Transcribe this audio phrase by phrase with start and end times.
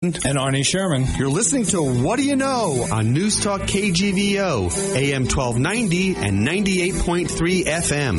[0.00, 1.06] And Arnie Sherman.
[1.18, 7.64] You're listening to What Do You Know on News Talk KGVO, AM 1290 and 98.3
[7.64, 8.18] FM.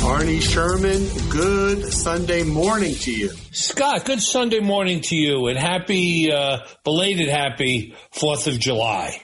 [0.00, 3.30] Arnie Sherman, good Sunday morning to you.
[3.50, 9.20] Scott, good Sunday morning to you and happy, uh, belated happy 4th of July,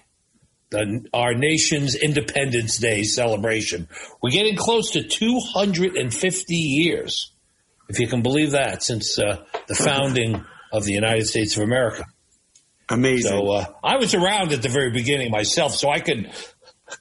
[0.75, 3.89] the, our nation's Independence Day celebration.
[4.23, 7.33] We're getting close to 250 years,
[7.89, 12.05] if you can believe that, since uh, the founding of the United States of America.
[12.89, 13.31] Amazing.
[13.31, 16.31] So uh, I was around at the very beginning myself, so I could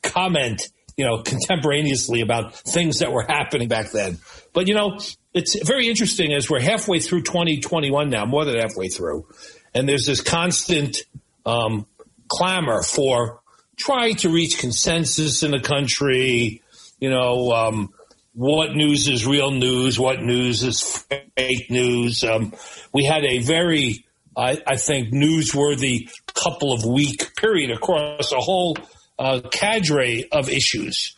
[0.01, 4.19] comment, you know, contemporaneously about things that were happening back then.
[4.53, 4.99] But you know,
[5.33, 9.27] it's very interesting as we're halfway through 2021 now, more than halfway through,
[9.73, 10.97] and there's this constant
[11.45, 11.87] um,
[12.29, 13.41] clamor for
[13.77, 16.61] trying to reach consensus in the country.
[16.99, 17.93] You know, um,
[18.33, 19.99] what news is real news?
[19.99, 22.23] What news is fake news?
[22.23, 22.53] Um,
[22.93, 28.75] we had a very I, I, think newsworthy couple of week period across a whole
[29.19, 31.15] uh, cadre of issues.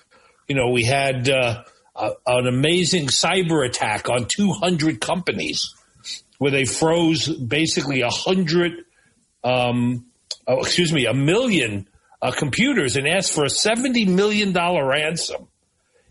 [0.48, 1.64] You know, we had uh,
[1.96, 5.74] a, an amazing cyber attack on 200 companies
[6.38, 8.74] where they froze basically a hundred,
[9.44, 10.06] um,
[10.48, 11.88] oh, excuse me, a million
[12.22, 15.48] uh, computers and asked for a $70 million ransom.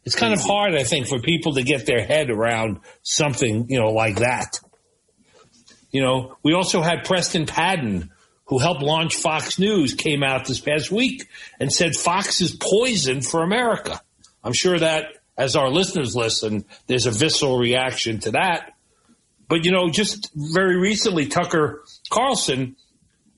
[0.04, 3.80] It's kind of hard, I think, for people to get their head around something, you
[3.80, 4.60] know, like that.
[5.90, 8.10] You know, we also had Preston Padden,
[8.46, 11.28] who helped launch Fox News, came out this past week
[11.58, 14.00] and said Fox is poison for America.
[14.42, 15.06] I'm sure that
[15.38, 18.72] as our listeners listen, there's a visceral reaction to that.
[19.48, 22.76] But, you know, just very recently, Tucker Carlson,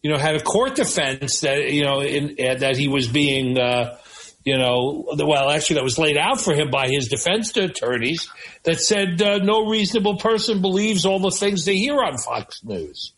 [0.07, 3.59] you know, had a court defense that, you know, in, uh, that he was being,
[3.59, 3.99] uh,
[4.45, 8.29] you know, well, actually, that was laid out for him by his defense attorneys
[8.63, 13.15] that said uh, no reasonable person believes all the things they hear on Fox News.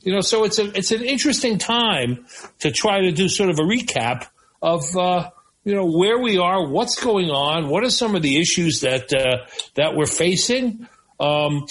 [0.00, 2.26] You know, so it's a it's an interesting time
[2.58, 4.26] to try to do sort of a recap
[4.60, 5.30] of uh,
[5.62, 9.14] you know where we are, what's going on, what are some of the issues that
[9.14, 9.46] uh,
[9.76, 10.88] that we're facing.
[11.20, 11.66] Um,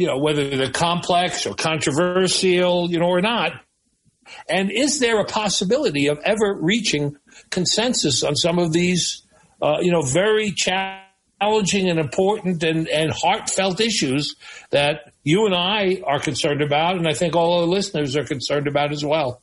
[0.00, 3.52] you know, whether they're complex or controversial, you know, or not.
[4.48, 7.16] And is there a possibility of ever reaching
[7.50, 9.26] consensus on some of these,
[9.60, 14.36] uh, you know, very challenging and important and, and heartfelt issues
[14.70, 18.68] that you and I are concerned about, and I think all our listeners are concerned
[18.68, 19.42] about as well.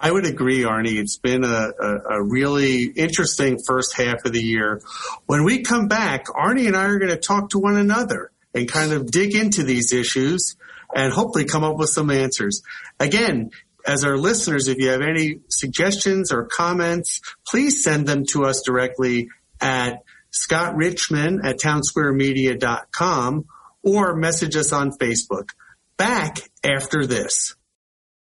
[0.00, 0.98] I would agree, Arnie.
[0.98, 4.80] It's been a, a, a, really interesting first half of the year.
[5.26, 8.68] When we come back, Arnie and I are going to talk to one another and
[8.68, 10.56] kind of dig into these issues
[10.94, 12.62] and hopefully come up with some answers.
[12.98, 13.50] Again,
[13.86, 18.62] as our listeners, if you have any suggestions or comments, please send them to us
[18.62, 19.28] directly
[19.60, 23.44] at Scott Richmond at townsquaremedia.com
[23.82, 25.50] or message us on Facebook.
[25.96, 27.54] Back after this.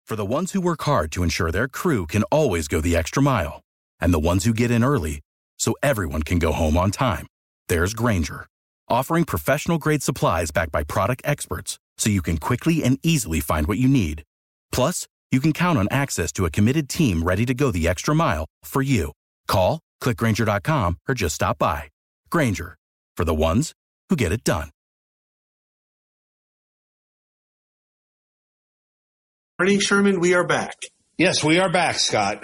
[0.07, 3.23] For the ones who work hard to ensure their crew can always go the extra
[3.23, 3.63] mile,
[4.01, 5.21] and the ones who get in early
[5.57, 7.27] so everyone can go home on time,
[7.69, 8.47] there's Grainger,
[8.91, 13.67] offering professional grade supplies backed by product experts so you can quickly and easily find
[13.67, 14.25] what you need.
[14.73, 18.15] Plus, you can count on access to a committed team ready to go the extra
[18.15, 19.13] mile for you.
[19.47, 21.85] Call, clickgrainger.com, or just stop by.
[22.31, 22.77] Grainger,
[23.17, 23.73] for the ones
[24.09, 24.71] who get it done.
[29.59, 30.75] Morning, Sherman, we are back.
[31.19, 32.43] Yes, we are back, Scott.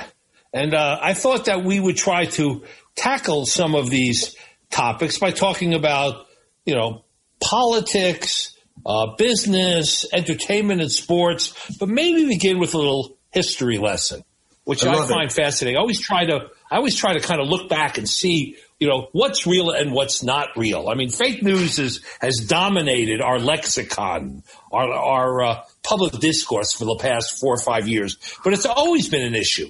[0.52, 2.62] And uh, I thought that we would try to
[2.94, 4.36] tackle some of these
[4.70, 6.25] topics by talking about,
[6.66, 7.04] you know,
[7.40, 14.22] politics, uh, business, entertainment, and sports, but maybe begin with a little history lesson,
[14.64, 15.32] which I, I find it.
[15.32, 15.76] fascinating.
[15.76, 18.88] I always try to, I always try to kind of look back and see, you
[18.88, 20.88] know, what's real and what's not real.
[20.88, 26.84] I mean, fake news is, has dominated our lexicon, our, our uh, public discourse for
[26.84, 29.68] the past four or five years, but it's always been an issue.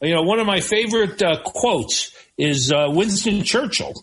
[0.00, 3.94] You know, one of my favorite uh, quotes is uh, Winston Churchill,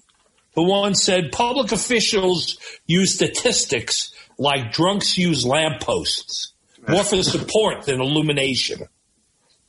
[0.60, 6.54] who once said, public officials use statistics like drunks use lampposts,
[6.88, 8.82] more for support than illumination.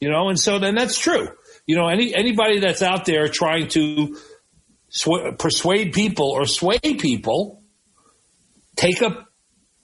[0.00, 1.28] You know, and so then that's true.
[1.66, 4.16] You know, any anybody that's out there trying to
[4.88, 7.62] sw- persuade people or sway people,
[8.76, 9.26] take a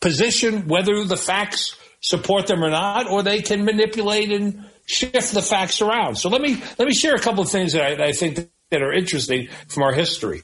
[0.01, 5.43] position whether the facts support them or not, or they can manipulate and shift the
[5.43, 6.17] facts around.
[6.17, 8.49] So let me let me share a couple of things that I, that I think
[8.71, 10.43] that are interesting from our history.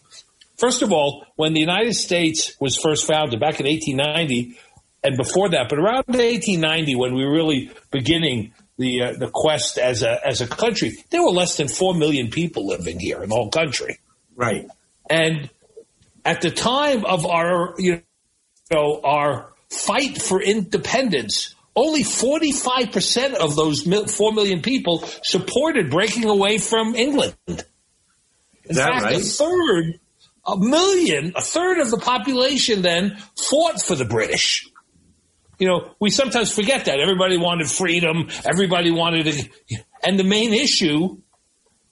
[0.63, 4.57] First of all, when the United States was first founded back in 1890,
[5.03, 9.77] and before that, but around 1890, when we were really beginning the uh, the quest
[9.77, 13.31] as a as a country, there were less than four million people living here in
[13.31, 13.99] the whole country.
[14.37, 14.69] Right.
[15.11, 15.51] And
[16.25, 18.03] at the time of our you
[18.71, 26.59] know our fight for independence, only 45% of those 4 million people supported breaking away
[26.59, 27.35] from England.
[27.49, 27.57] In
[28.65, 29.17] Is that fact, right?
[29.17, 29.99] a third,
[30.47, 34.69] a million, a third of the population then fought for the British.
[35.59, 36.99] You know, we sometimes forget that.
[36.99, 38.29] Everybody wanted freedom.
[38.45, 41.19] Everybody wanted to, and the main issue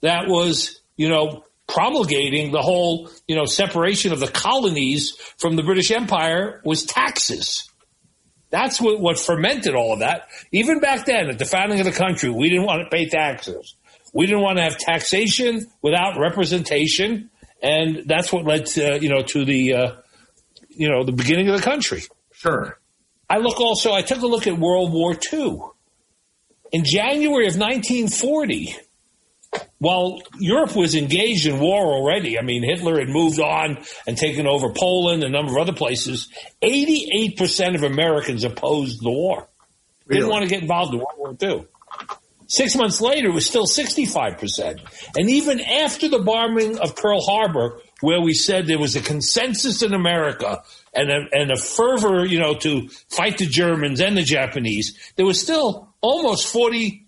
[0.01, 5.63] that was, you know, promulgating the whole, you know, separation of the colonies from the
[5.63, 7.71] British Empire was taxes.
[8.51, 10.27] That's what, what fermented all of that.
[10.51, 13.77] Even back then, at the founding of the country, we didn't want to pay taxes.
[14.13, 17.31] We didn't want to have taxation without representation,
[17.63, 19.93] and that's what led to you know to the uh,
[20.69, 22.03] you know the beginning of the country.
[22.33, 22.79] Sure.
[23.29, 23.93] I look also.
[23.93, 25.61] I took a look at World War II.
[26.73, 28.77] In January of 1940,
[29.79, 34.47] while Europe was engaged in war already, I mean, Hitler had moved on and taken
[34.47, 36.29] over Poland and a number of other places,
[36.63, 39.49] 88% of Americans opposed the war.
[40.09, 41.67] Didn't want to get involved in World War II.
[42.51, 44.81] Six months later, it was still 65%.
[45.17, 49.83] And even after the bombing of Pearl Harbor, where we said there was a consensus
[49.83, 50.61] in America
[50.93, 55.25] and a, and a fervor, you know, to fight the Germans and the Japanese, there
[55.25, 57.05] was still almost 40%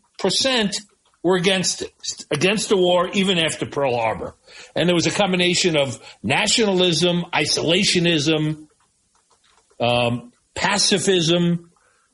[1.24, 1.92] were against it,
[2.30, 4.36] against the war, even after Pearl Harbor.
[4.76, 8.68] And there was a combination of nationalism, isolationism,
[9.80, 11.71] um, pacifism,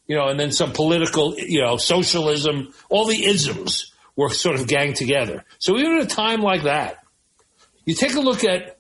[0.09, 4.67] you know, and then some political, you know, socialism, all the isms were sort of
[4.67, 5.45] ganged together.
[5.59, 6.99] So even at a time like that,
[7.85, 8.79] you take a look at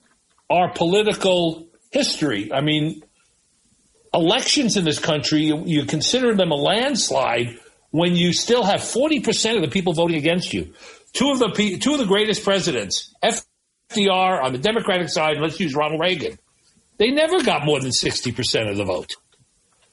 [0.50, 2.52] our political history.
[2.52, 3.02] I mean,
[4.12, 7.58] elections in this country, you, you consider them a landslide
[7.90, 10.72] when you still have 40% of the people voting against you.
[11.12, 15.74] Two of the, two of the greatest presidents, FDR on the Democratic side, let's use
[15.74, 16.38] Ronald Reagan,
[16.96, 19.16] they never got more than 60% of the vote.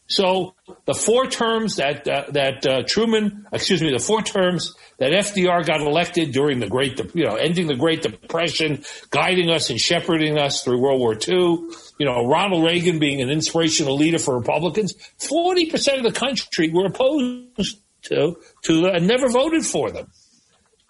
[0.07, 0.53] So
[0.85, 5.65] the four terms that uh, that uh, Truman, excuse me, the four terms that FDR
[5.65, 10.37] got elected during the Great, you know, ending the Great Depression, guiding us and shepherding
[10.37, 11.69] us through World War II.
[11.97, 14.93] You know, Ronald Reagan being an inspirational leader for Republicans.
[15.17, 20.11] Forty percent of the country were opposed to to and never voted for them.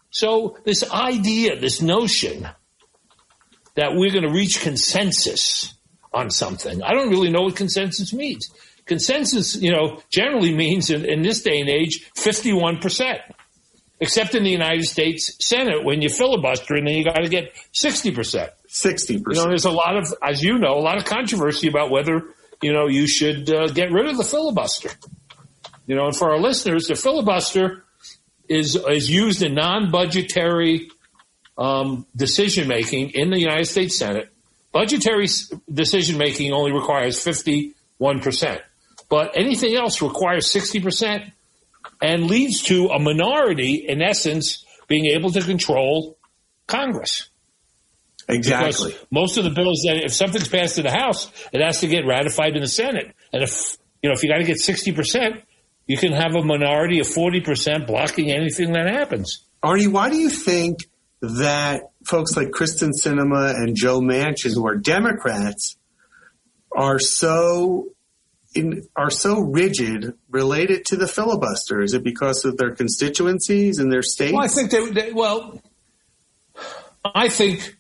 [0.10, 2.50] So this idea, this notion
[3.76, 5.74] that we're going to reach consensus
[6.14, 8.50] on something, I don't really know what consensus means
[8.86, 13.20] consensus, you know, generally means in, in this day and age, 51%.
[14.02, 17.54] Except in the United States Senate, when you filibuster, and then you got to get
[17.74, 18.50] 60%.
[18.68, 21.92] Sixty You know, there's a lot of, as you know, a lot of controversy about
[21.92, 22.24] whether,
[22.62, 24.90] you know, you should uh, get rid of the filibuster.
[25.88, 27.86] You know, and for our listeners, the filibuster
[28.50, 30.90] is, is used in non-budgetary
[31.58, 34.30] um, decision making in the United States Senate.
[34.74, 35.28] Budgetary
[35.72, 38.60] decision making only requires 51%.
[39.10, 41.32] But anything else requires 60%
[42.02, 46.18] and leads to a minority, in essence, being able to control
[46.68, 47.30] Congress.
[48.28, 48.92] Exactly.
[48.92, 51.88] Because most of the bills that if something's passed in the House, it has to
[51.88, 53.14] get ratified in the Senate.
[53.32, 55.44] And if you know if you got to get sixty percent,
[55.86, 59.46] you can have a minority of forty percent blocking anything that happens.
[59.64, 60.88] Arnie, why do you think
[61.22, 65.78] that folks like Kyrsten Sinema and Joe Manchin, who are Democrats,
[66.76, 67.90] are so
[68.56, 71.82] in, are so rigid related to the filibuster?
[71.82, 74.34] Is it because of their constituencies and their states?
[74.34, 75.62] Well, I think they, they well,
[77.04, 77.76] I think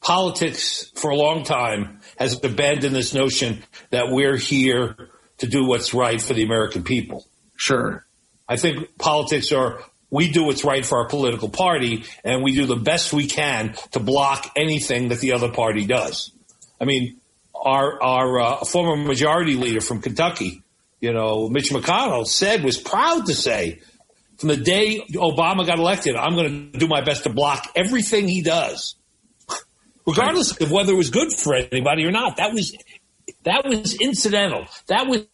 [0.00, 4.96] politics for a long time has abandoned this notion that we're here
[5.38, 7.26] to do what's right for the American people.
[7.56, 8.06] sure.
[8.46, 12.66] I think politics are we do what's right for our political party and we do
[12.66, 16.30] the best we can to block anything that the other party does.
[16.78, 17.16] I mean,
[17.64, 20.62] our our uh, former majority leader from Kentucky,
[21.00, 23.80] you know, Mitch McConnell said was proud to say
[24.38, 28.28] from the day Obama got elected, I'm going to do my best to block everything
[28.28, 28.96] he does.
[30.06, 32.36] Regardless of whether it was good for anybody or not.
[32.36, 32.76] That was
[33.44, 34.66] that was incidental.
[34.86, 35.26] That was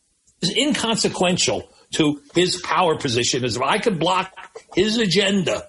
[0.57, 4.33] inconsequential to his power position as I could block
[4.75, 5.69] his agenda,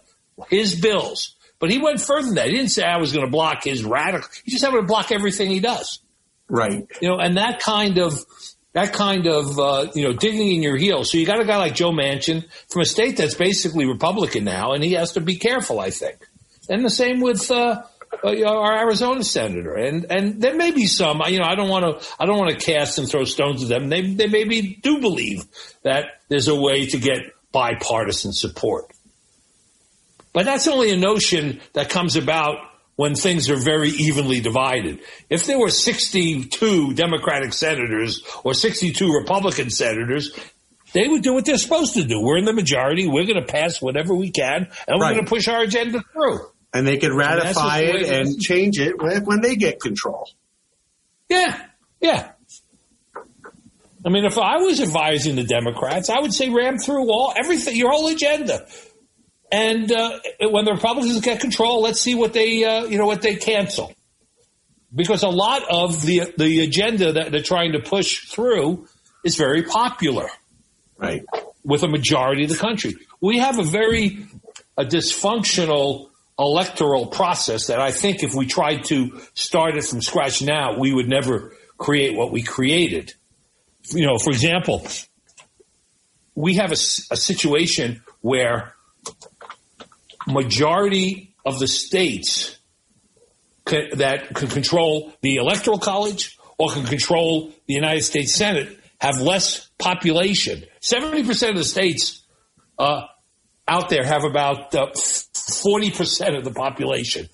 [0.49, 1.35] his bills.
[1.59, 2.47] But he went further than that.
[2.47, 4.27] He didn't say I was going to block his radical.
[4.43, 5.99] He just I would block everything he does.
[6.51, 6.85] Right.
[7.01, 8.25] You know, and that kind of
[8.73, 11.09] that kind of uh, you know digging in your heels.
[11.09, 14.73] So you got a guy like Joe Manchin from a state that's basically Republican now,
[14.73, 15.79] and he has to be careful.
[15.79, 16.27] I think,
[16.69, 17.49] and the same with.
[17.49, 17.83] Uh,
[18.25, 21.21] uh, our Arizona senator, and and there may be some.
[21.27, 22.07] You know, I don't want to.
[22.19, 23.87] I don't want to cast and throw stones at them.
[23.87, 25.45] They they maybe do believe
[25.83, 27.19] that there's a way to get
[27.53, 28.91] bipartisan support,
[30.33, 32.57] but that's only a notion that comes about
[32.95, 34.99] when things are very evenly divided.
[35.29, 40.31] If there were 62 Democratic senators or 62 Republican senators,
[40.93, 42.21] they would do what they're supposed to do.
[42.21, 43.07] We're in the majority.
[43.07, 45.13] We're going to pass whatever we can, and we're Right.
[45.13, 46.39] going to push our agenda through.
[46.73, 48.37] And they could ratify it and is.
[48.37, 50.29] change it when they get control.
[51.29, 51.65] Yeah,
[52.01, 52.31] yeah.
[54.05, 57.75] I mean, if I was advising the Democrats, I would say ram through all everything,
[57.75, 58.65] your whole agenda.
[59.51, 63.21] And uh, when the Republicans get control, let's see what they, uh, you know, what
[63.21, 63.93] they cancel.
[64.93, 68.87] Because a lot of the the agenda that they're trying to push through
[69.23, 70.27] is very popular
[70.97, 71.23] Right.
[71.63, 72.95] with a majority of the country.
[73.19, 74.25] We have a very
[74.77, 80.41] a dysfunctional electoral process that I think if we tried to start it from scratch
[80.41, 83.13] now, we would never create what we created.
[83.89, 84.85] You know, for example,
[86.35, 88.73] we have a situation where
[90.31, 92.57] majority of the states
[93.65, 99.69] that can control the electoral college or can control the United States Senate have less
[99.79, 100.63] population.
[100.81, 102.23] 70% of the states
[102.77, 103.01] uh,
[103.67, 107.27] out there have about uh, 40% of the population.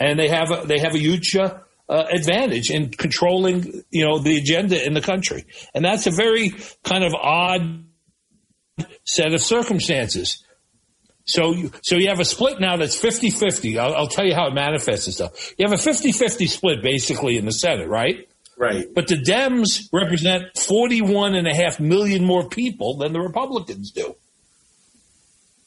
[0.00, 4.18] And they have a, they have a huge uh, uh, advantage in controlling, you know,
[4.18, 5.44] the agenda in the country.
[5.74, 7.84] And that's a very kind of odd
[9.04, 10.42] set of circumstances.
[11.26, 13.78] So, you, so you have a split now that's 50-50.
[13.78, 15.54] I'll, I'll tell you how it manifests itself.
[15.58, 18.28] You have a 50-50 split basically in the Senate, right?
[18.56, 18.86] Right.
[18.94, 24.14] But the Dems represent 41 and a half million more people than the Republicans do.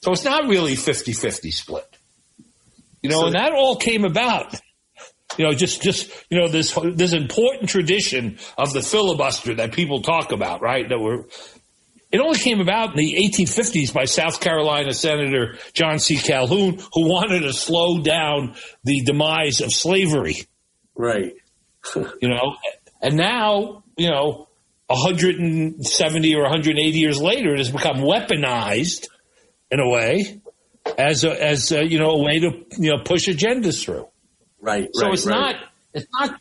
[0.01, 1.97] So it's not really 50-50 split.
[3.01, 4.53] You know, So- and that all came about.
[5.37, 10.01] You know, just, just, you know, this, this important tradition of the filibuster that people
[10.01, 10.87] talk about, right?
[10.87, 11.25] That we're,
[12.11, 16.17] it only came about in the 1850s by South Carolina Senator John C.
[16.17, 20.47] Calhoun, who wanted to slow down the demise of slavery
[20.97, 21.35] Right.
[21.95, 22.55] you know,
[23.01, 24.47] and now, you know,
[24.87, 29.07] 170 or 180 years later, it has become weaponized
[29.69, 30.41] in a way
[30.97, 34.07] as a, as a, you know, a way to, you know, push agendas through.
[34.59, 34.89] Right.
[34.93, 35.35] So right, it's right.
[35.35, 35.55] not,
[35.93, 36.39] it's not,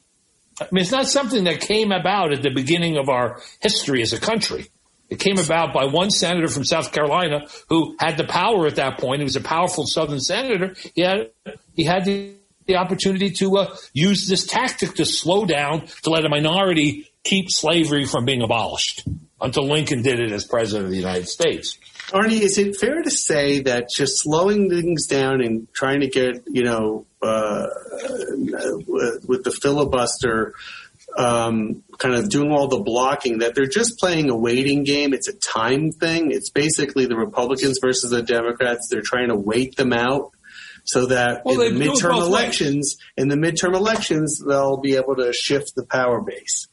[0.60, 4.12] I mean, it's not something that came about at the beginning of our history as
[4.12, 4.68] a country.
[5.08, 8.98] It came about by one senator from South Carolina who had the power at that
[8.98, 9.20] point.
[9.20, 10.74] He was a powerful Southern senator.
[10.94, 11.30] He had,
[11.74, 12.34] he had the,
[12.66, 17.50] the opportunity to uh, use this tactic to slow down, to let a minority keep
[17.50, 19.06] slavery from being abolished
[19.40, 21.78] until Lincoln did it as president of the United States.
[22.08, 26.44] Arnie, is it fair to say that just slowing things down and trying to get,
[26.46, 27.66] you know, uh,
[29.26, 30.54] with the filibuster,
[31.16, 35.12] um, kind of doing all the blocking, that they're just playing a waiting game?
[35.14, 36.30] It's a time thing.
[36.30, 38.88] It's basically the Republicans versus the Democrats.
[38.90, 40.32] They're trying to wait them out
[40.84, 42.28] so that Well, in the they do it midterm both ways.
[42.28, 46.68] elections, in the midterm elections, they'll be able to shift the power base.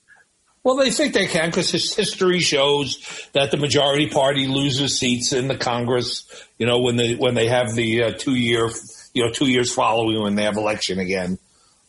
[0.63, 5.49] Well, they think they can because history shows that the majority party loses seats in
[5.49, 6.23] the Congress.
[6.57, 8.69] You know, when they when they have the uh, two year,
[9.13, 11.37] you know, two years following when they have election again.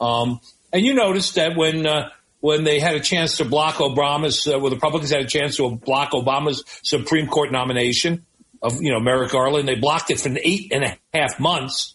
[0.01, 0.41] Um,
[0.73, 2.09] and you notice that when uh,
[2.45, 5.57] when they had a chance to block Obama's, uh, when the Republicans had a chance
[5.57, 8.27] to block Obama's Supreme Court nomination
[8.61, 11.95] of you know Merrick Garland, they blocked it for eight and a half months.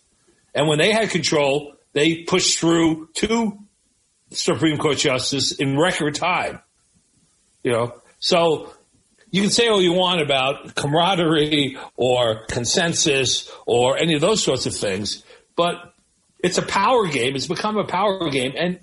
[0.56, 3.60] And when they had control, they pushed through two
[4.32, 6.60] Supreme Court justices in record time.
[7.62, 8.74] You know, so
[9.30, 14.66] you can say all you want about camaraderie or consensus or any of those sorts
[14.66, 15.24] of things,
[15.56, 15.94] but
[16.44, 17.36] it's a power game.
[17.36, 18.80] It's become a power game, and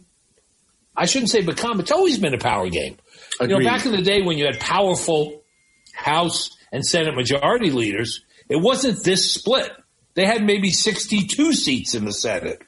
[0.97, 1.81] I shouldn't say become.
[1.81, 2.97] It's always been a power game.
[3.41, 5.43] You know, back in the day when you had powerful
[5.95, 9.71] House and Senate majority leaders, it wasn't this split.
[10.15, 12.63] They had maybe 62 seats in the Senate,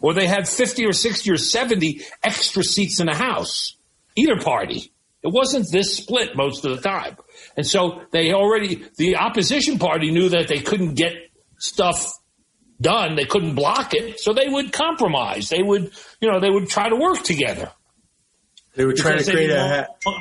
[0.00, 3.74] or they had 50 or 60 or 70 extra seats in the House.
[4.14, 4.92] Either party.
[5.22, 7.16] It wasn't this split most of the time.
[7.56, 11.12] And so they already, the opposition party knew that they couldn't get
[11.58, 12.17] stuff
[12.80, 13.16] done.
[13.16, 14.20] They couldn't block it.
[14.20, 15.48] So they would compromise.
[15.48, 17.70] They would, you know, they would try to work together.
[18.74, 20.12] They were trying to create a ha-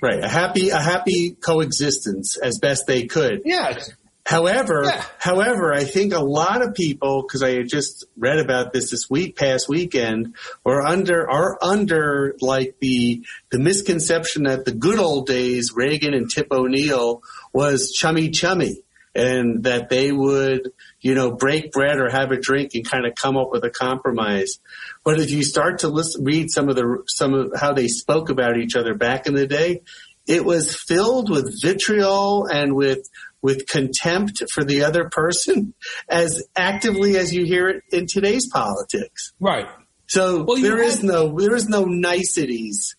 [0.00, 3.42] right a happy a happy coexistence as best they could.
[3.44, 3.78] Yeah.
[4.24, 5.04] However, Yeah.
[5.18, 9.10] however, I think a lot of people, because I had just read about this this
[9.10, 15.26] week, past weekend, are under are under like the the misconception that the good old
[15.26, 17.20] days, Reagan and Tip O'Neill
[17.52, 18.82] was chummy chummy,
[19.14, 23.14] and that they would, you know, break bread or have a drink and kind of
[23.14, 24.58] come up with a compromise.
[25.04, 28.30] But if you start to listen, read some of the some of how they spoke
[28.30, 29.82] about each other back in the day,
[30.26, 33.08] it was filled with vitriol and with
[33.42, 35.74] with contempt for the other person
[36.08, 39.32] as actively as you hear it in today's politics.
[39.40, 39.66] Right.
[40.06, 42.96] So Well, there is had- no there is no niceties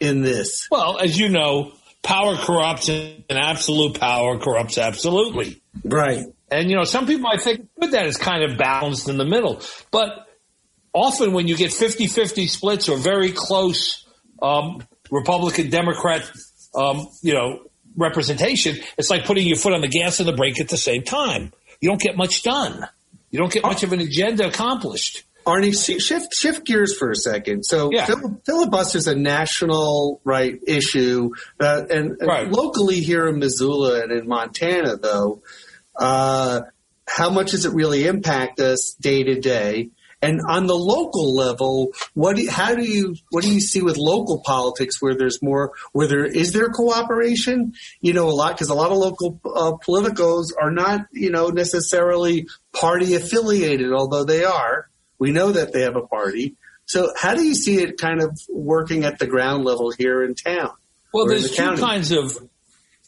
[0.00, 0.66] in this.
[0.70, 1.72] Well, as you know,
[2.04, 5.60] power corrupts and absolute power corrupts absolutely.
[5.84, 6.26] Right.
[6.50, 9.24] And, you know, some people might think good that is kind of balanced in the
[9.24, 9.60] middle.
[9.90, 10.28] But
[10.92, 14.06] often when you get 50 50 splits or very close
[14.40, 16.30] um, Republican Democrat,
[16.74, 17.60] um, you know,
[17.96, 21.02] representation, it's like putting your foot on the gas and the brake at the same
[21.02, 21.52] time.
[21.80, 22.86] You don't get much done.
[23.30, 25.24] You don't get much of an agenda accomplished.
[25.46, 27.64] Arnie, shift shift gears for a second.
[27.64, 28.06] So Yeah.
[28.06, 32.50] fil- filibuster's a national right issue, uh, and, and Right.
[32.50, 35.42] locally here in Missoula and in Montana, though,
[35.96, 36.62] uh,
[37.06, 39.90] how much does it really impact us day to day?
[40.22, 43.98] And on the local level, what do, how do you what do you see with
[43.98, 47.74] local politics where there's more where there is there cooperation?
[48.00, 51.48] You know, a lot because a lot of local uh, politicos are not you know
[51.48, 54.88] necessarily party affiliated, although they are.
[55.24, 56.54] We know that they have a party.
[56.84, 60.34] So how do you see it kind of working at the ground level here in
[60.34, 60.72] town?
[61.14, 61.80] Well, there's the two county?
[61.80, 62.36] kinds of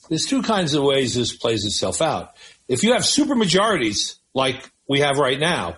[0.08, 2.35] there's two kinds of ways this plays itself out.
[2.68, 5.76] If you have super majorities like we have right now,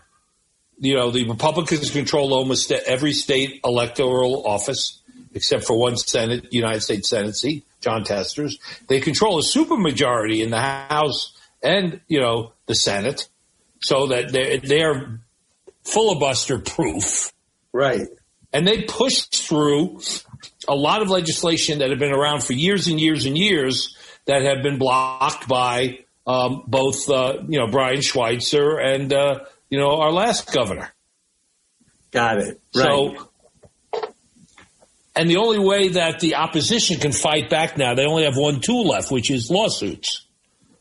[0.78, 5.02] you know the Republicans control almost every state electoral office
[5.34, 8.60] except for one Senate, United States Senate seat, Jon Tester's.
[8.86, 13.28] They control a super majority in the House and you know the Senate,
[13.80, 15.18] so that they're, they're
[15.92, 17.32] filibuster proof
[17.72, 18.06] Right.
[18.52, 20.00] and they pushed through
[20.68, 24.42] a lot of legislation that had been around for years and years and years that
[24.42, 29.96] had been blocked by um, both, uh, you know, Brian Schweitzer and, uh, you know,
[29.96, 30.92] our last governor.
[32.10, 32.60] Got it.
[32.74, 32.84] Right.
[32.84, 33.30] So,
[35.16, 38.60] and the only way that the opposition can fight back now, they only have one
[38.60, 40.26] tool left, which is lawsuits.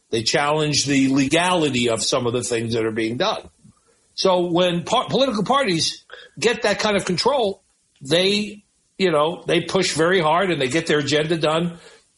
[0.09, 3.49] They challenge the legality of some of the things that are being done.
[4.17, 6.03] So when par- political parties
[6.39, 7.61] get that kind of control,
[8.01, 8.63] they,
[8.97, 11.77] you know, they push very hard and they get their agenda done.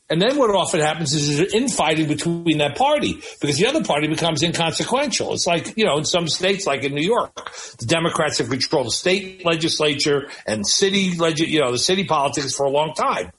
[0.09, 4.07] And then what often happens is there's infighting between that party because the other party
[4.07, 5.33] becomes inconsequential.
[5.33, 7.35] It's like, you know, in some states, like in New York,
[7.77, 12.55] the Democrats have controlled the state legislature and city, leg- you know, the city politics
[12.55, 13.31] for a long time.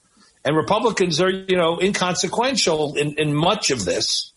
[0.44, 4.32] And Republicans are, you know, inconsequential in, in much of this.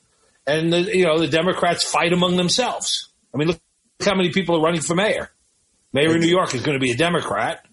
[0.48, 3.10] And, the, you know, the Democrats fight among themselves.
[3.34, 3.60] I mean, look
[4.02, 5.30] how many people are running for mayor.
[5.94, 7.66] Mayor of New York is going to be a Democrat.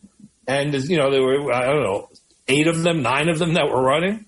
[0.46, 2.08] And, you know, there were, I don't know,
[2.48, 4.26] eight of them, nine of them that were running.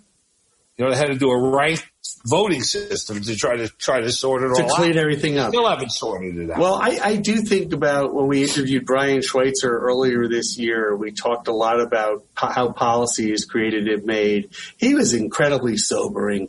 [0.77, 1.87] You know, they had to do a ranked
[2.25, 4.97] voting system to try to try to sort it all to all clean out.
[4.97, 5.51] everything up.
[5.51, 6.59] Still haven't sorted it out.
[6.59, 11.13] Well, I, I do think about when we interviewed Brian Schweitzer earlier this year, we
[11.13, 14.51] talked a lot about how policy is created and made.
[14.79, 16.49] He was incredibly sobering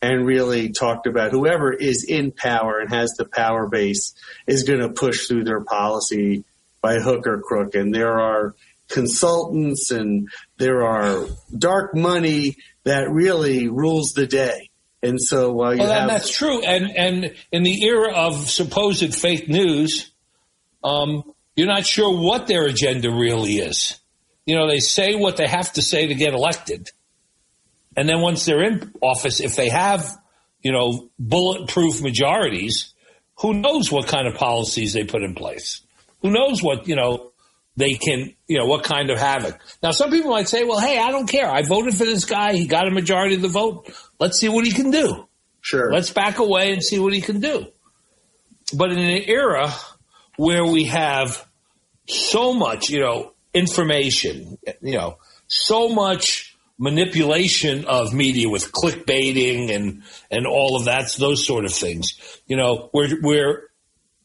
[0.00, 4.14] and really talked about whoever is in power and has the power base
[4.46, 6.44] is going to push through their policy
[6.80, 7.74] by hook or crook.
[7.74, 8.54] And there are
[8.88, 14.70] consultants and there are dark money that really rules the day.
[15.02, 16.62] And so while you Well, have and that's true.
[16.62, 20.10] And and in the era of supposed fake news,
[20.82, 21.22] um,
[21.54, 23.98] you're not sure what their agenda really is.
[24.46, 26.90] You know, they say what they have to say to get elected,
[27.98, 30.16] and then once they're in office, if they have,
[30.62, 32.94] you know, bulletproof majorities,
[33.40, 35.80] who knows what kind of policies they put in place?
[36.22, 37.32] Who knows what you know
[37.76, 39.60] they can, you know, what kind of havoc.
[39.82, 41.50] Now, some people might say, well, hey, I don't care.
[41.50, 42.54] I voted for this guy.
[42.54, 43.90] He got a majority of the vote.
[44.20, 45.26] Let's see what he can do.
[45.60, 45.92] sure.
[45.92, 47.66] Let's back away and see what he can do.
[48.72, 49.72] But in an era
[50.36, 51.44] where we have
[52.06, 56.47] so much, you know, information, you know, so much
[56.78, 62.40] manipulation of media with clickbaiting and and all of that, those sort of things.
[62.46, 63.70] You know, we're we're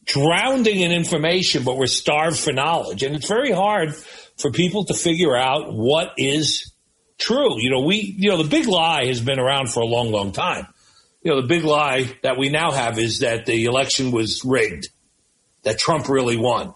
[0.04, 4.94] drowning in information, but we're starved for knowledge, and it's very hard for people to
[4.94, 6.72] figure out what is
[7.18, 7.60] true.
[7.60, 10.32] You know, we you know the big lie has been around for a long, long
[10.32, 10.66] time
[11.24, 14.90] you know, the big lie that we now have is that the election was rigged,
[15.62, 16.74] that Trump really won.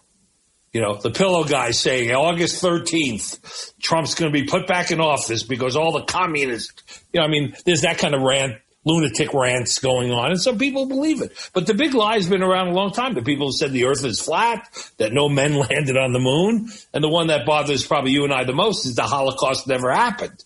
[0.72, 5.00] You know, the pillow guy saying August 13th, Trump's going to be put back in
[5.00, 9.34] office because all the communists, you know, I mean, there's that kind of rant lunatic
[9.34, 11.32] rants going on, and some people believe it.
[11.52, 13.14] But the big lie has been around a long time.
[13.14, 16.70] The people who said the Earth is flat, that no men landed on the moon,
[16.92, 19.90] and the one that bothers probably you and I the most is the Holocaust never
[19.90, 20.44] happened.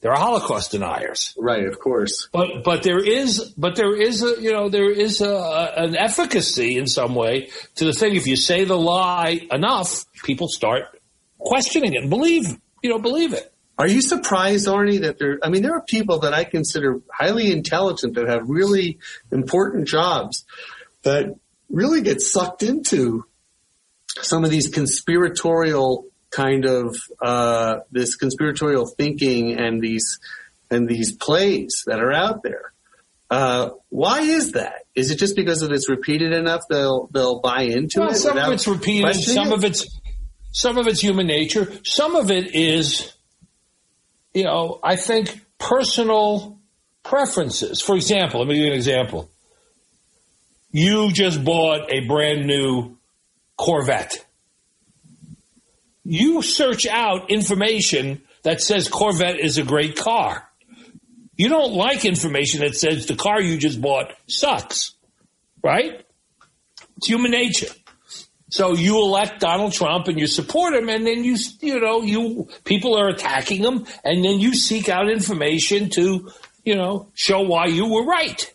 [0.00, 1.66] There are Holocaust deniers, right?
[1.66, 5.30] Of course, but but there is but there is a you know there is a,
[5.30, 8.16] a, an efficacy in some way to the thing.
[8.16, 10.84] If you say the lie enough, people start
[11.38, 12.46] questioning it and believe
[12.82, 13.52] you know believe it.
[13.78, 15.38] Are you surprised, Arnie, that there?
[15.42, 18.98] I mean, there are people that I consider highly intelligent that have really
[19.32, 20.44] important jobs
[21.02, 21.34] that
[21.70, 23.24] really get sucked into
[24.20, 30.18] some of these conspiratorial kind of uh, this conspiratorial thinking and these
[30.70, 32.72] and these plays that are out there.
[33.30, 34.84] Uh, why is that?
[34.94, 38.16] Is it just because if it's repeated enough, they'll they'll buy into well, it?
[38.16, 39.14] Some of it's repeated.
[39.14, 39.54] Some it?
[39.54, 40.00] of it's
[40.52, 41.72] some of it's human nature.
[41.84, 43.12] Some of it is,
[44.34, 46.58] you know, I think personal
[47.04, 47.80] preferences.
[47.80, 49.30] For example, let me give you an example.
[50.72, 52.96] You just bought a brand new
[53.56, 54.24] Corvette
[56.04, 60.48] you search out information that says Corvette is a great car.
[61.36, 64.94] You don't like information that says the car you just bought sucks,
[65.62, 66.04] right?
[66.96, 67.72] It's human nature.
[68.50, 72.48] So you elect Donald Trump and you support him, and then you, you know, you
[72.64, 76.30] people are attacking him, and then you seek out information to,
[76.64, 78.52] you know, show why you were right.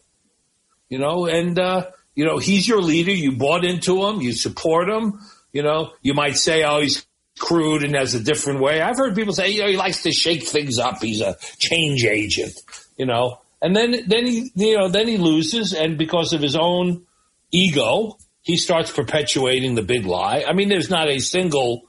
[0.90, 3.12] You know, and uh, you know he's your leader.
[3.12, 4.22] You bought into him.
[4.22, 5.20] You support him.
[5.54, 7.06] You know, you might say, oh, he's
[7.40, 8.82] crude and has a different way.
[8.82, 11.02] I've heard people say, you know, he likes to shake things up.
[11.02, 12.60] He's a change agent,
[12.98, 15.74] you know, and then, then he, you know, then he loses.
[15.74, 17.06] And because of his own
[17.52, 20.46] ego, he starts perpetuating the big lie.
[20.48, 21.88] I mean, there's not a single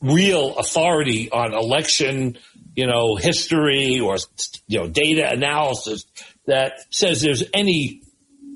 [0.00, 2.38] real authority on election,
[2.74, 4.16] you know, history or,
[4.66, 6.06] you know, data analysis
[6.46, 8.02] that says there's any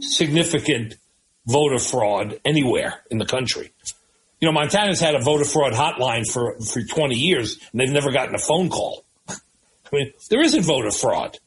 [0.00, 0.94] significant
[1.46, 3.72] voter fraud anywhere in the country.
[4.40, 8.10] You know, Montana's had a voter fraud hotline for, for 20 years and they've never
[8.10, 9.04] gotten a phone call.
[9.28, 9.34] I
[9.92, 11.38] mean, there isn't voter fraud.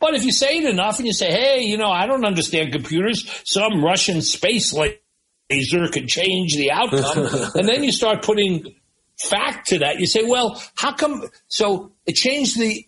[0.00, 2.72] But if you say it enough and you say, hey, you know, I don't understand
[2.72, 8.74] computers, some Russian space laser could change the outcome, and then you start putting
[9.18, 11.28] fact to that, you say, well, how come?
[11.48, 12.86] So it changed the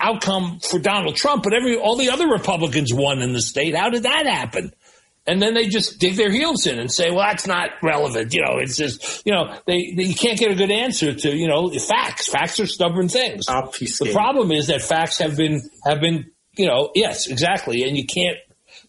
[0.00, 3.74] outcome for Donald Trump, but every all the other Republicans won in the state.
[3.74, 4.72] How did that happen?
[5.26, 8.42] And then they just dig their heels in and say, "Well, that's not relevant." You
[8.42, 11.48] know, it's just you know they, they you can't get a good answer to you
[11.48, 12.28] know facts.
[12.28, 13.48] Facts are stubborn things.
[13.48, 14.08] Obfuscate.
[14.08, 18.04] The problem is that facts have been have been you know yes exactly, and you
[18.04, 18.36] can't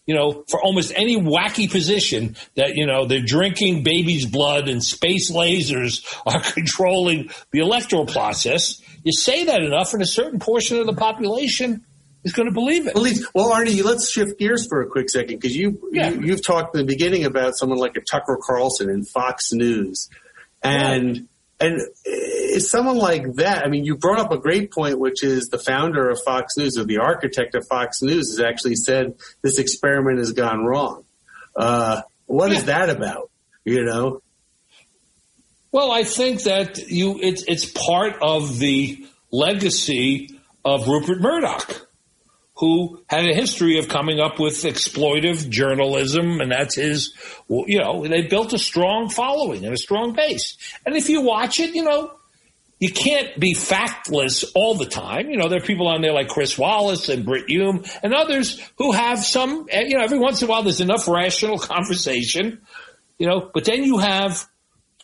[0.06, 4.82] you know for almost any wacky position that you know they're drinking baby's blood and
[4.82, 8.80] space lasers are controlling the electoral process.
[9.04, 11.84] You say that enough, and a certain portion of the population
[12.24, 12.94] is going to believe it.
[13.34, 16.10] Well, Arnie, let's shift gears for a quick second because you, yeah.
[16.10, 20.08] you have talked in the beginning about someone like a Tucker Carlson and Fox News,
[20.62, 21.28] and
[21.60, 21.68] right.
[21.68, 23.64] and is someone like that.
[23.64, 26.78] I mean, you brought up a great point, which is the founder of Fox News
[26.78, 31.04] or the architect of Fox News has actually said this experiment has gone wrong.
[31.54, 32.58] Uh, what yeah.
[32.58, 33.30] is that about?
[33.64, 34.22] You know.
[35.72, 41.84] Well, I think that you it's it's part of the legacy of Rupert Murdoch
[42.64, 47.12] who had a history of coming up with exploitive journalism, and that's his,
[47.46, 50.56] you know, they built a strong following and a strong base.
[50.86, 52.14] And if you watch it, you know,
[52.80, 55.28] you can't be factless all the time.
[55.28, 58.58] You know, there are people on there like Chris Wallace and Brit Hume and others
[58.78, 62.62] who have some, eh, you know, every once in a while there's enough rational conversation,
[63.18, 64.48] you know, but then you have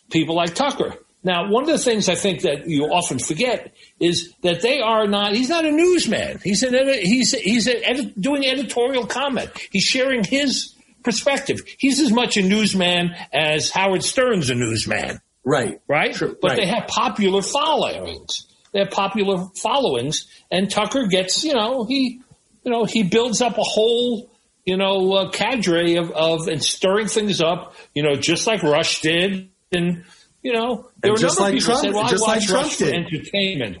[0.09, 4.33] people like Tucker now, one of the things I think that you often forget is
[4.41, 5.33] that they are not.
[5.33, 6.39] He's not a newsman.
[6.43, 9.51] He's an he's he's edit, doing editorial comment.
[9.71, 11.59] He's sharing his perspective.
[11.77, 15.19] He's as much a newsman as Howard Stern's a newsman.
[15.43, 15.79] Right.
[15.87, 16.13] Right.
[16.13, 16.35] True.
[16.41, 16.57] But right.
[16.57, 18.47] they have popular followings.
[18.71, 22.21] They have popular followings, and Tucker gets you know he
[22.63, 24.31] you know he builds up a whole
[24.65, 27.75] you know uh, cadre of of and stirring things up.
[27.93, 30.03] You know, just like Rush did and
[30.41, 32.93] you know, there and were just like Trump, say, well, just like Trump did.
[32.93, 33.77] entertainment.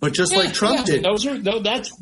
[0.00, 1.04] But just yeah, like Trump yeah, did.
[1.04, 1.92] Those are that's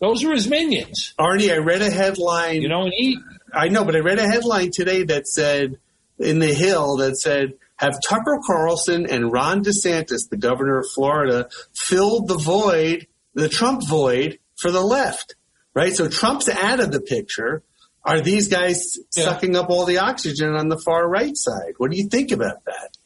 [0.00, 1.14] those are his minions.
[1.18, 2.62] Arnie, I read a headline.
[2.62, 3.18] You know, and he.
[3.52, 5.76] I know, but I read a headline today that said
[6.18, 11.48] in the Hill that said have Tucker Carlson and Ron DeSantis, the governor of Florida,
[11.74, 15.34] filled the void, the Trump void for the left.
[15.74, 15.94] Right?
[15.94, 17.62] So Trump's out of the picture.
[18.04, 19.24] Are these guys yeah.
[19.24, 21.74] sucking up all the oxygen on the far right side?
[21.78, 22.96] What do you think about that?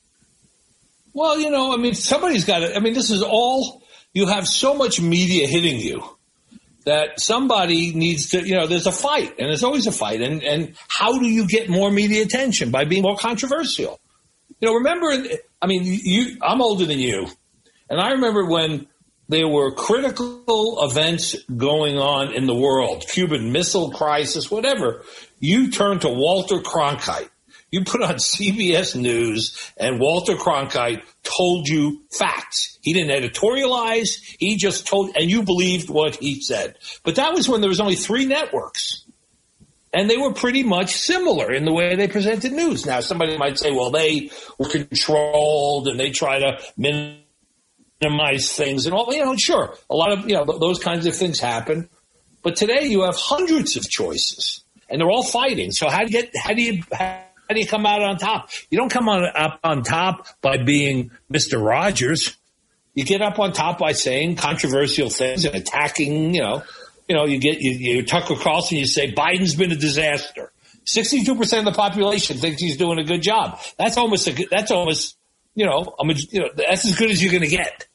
[1.17, 2.77] Well, you know, I mean, somebody's got it.
[2.77, 6.05] I mean, this is all, you have so much media hitting you
[6.85, 10.21] that somebody needs to, you know, there's a fight and there's always a fight.
[10.21, 12.71] And, and how do you get more media attention?
[12.71, 13.99] By being more controversial.
[14.61, 15.07] You know, remember,
[15.63, 17.29] I mean, you, I'm older than you.
[17.89, 18.87] And I remember when
[19.31, 25.03] there were critical events going on in the world, Cuban Missile Crisis, whatever.
[25.41, 27.31] You turned to Walter Cronkite.
[27.77, 32.79] You put on CBS News and Walter Cronkite told you facts.
[32.81, 34.19] He didn't editorialize.
[34.39, 36.79] He just told, and you believed what he said.
[37.03, 39.05] But that was when there was only three networks.
[39.93, 42.87] And they were pretty much similar in the way they presented news.
[42.87, 48.95] Now, somebody might say, well, they were controlled and they try to minimize things and
[48.95, 49.77] all, you know, sure.
[49.91, 51.91] A lot of, you know, those kinds of things happen.
[52.43, 55.73] But today you have hundreds of choices and they're all fighting.
[55.73, 58.51] So how do you get, how do you, how do you come out on top?
[58.71, 61.65] You don't come on up on top by being Mr.
[61.65, 62.37] Rogers.
[62.95, 66.63] You get up on top by saying controversial things and attacking, you know,
[67.09, 70.53] you know, you get you, you Tucker Carlson, you say Biden's been a disaster.
[70.85, 73.61] Sixty-two percent of the population thinks he's doing a good job.
[73.77, 75.17] That's almost a, that's almost
[75.57, 77.89] you know, mean, you know, that's as good as you're going to get.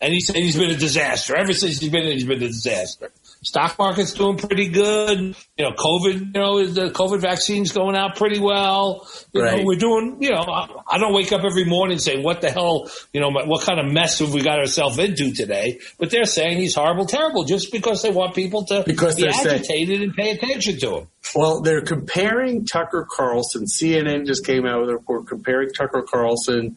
[0.00, 2.04] And he said he's been a disaster ever since he's been.
[2.04, 3.10] He's been a disaster.
[3.42, 5.18] Stock market's doing pretty good.
[5.56, 9.08] You know, COVID, you know, the COVID vaccine's going out pretty well.
[9.32, 9.58] You right.
[9.58, 12.50] know, we're doing, you know, I, I, don't wake up every morning saying, what the
[12.50, 15.78] hell, you know, what kind of mess have we got ourselves into today?
[15.98, 19.64] But they're saying he's horrible, terrible just because they want people to because be agitated
[19.64, 21.08] saying, and pay attention to him.
[21.34, 23.66] Well, they're comparing Tucker Carlson.
[23.66, 26.76] CNN just came out with a report comparing Tucker Carlson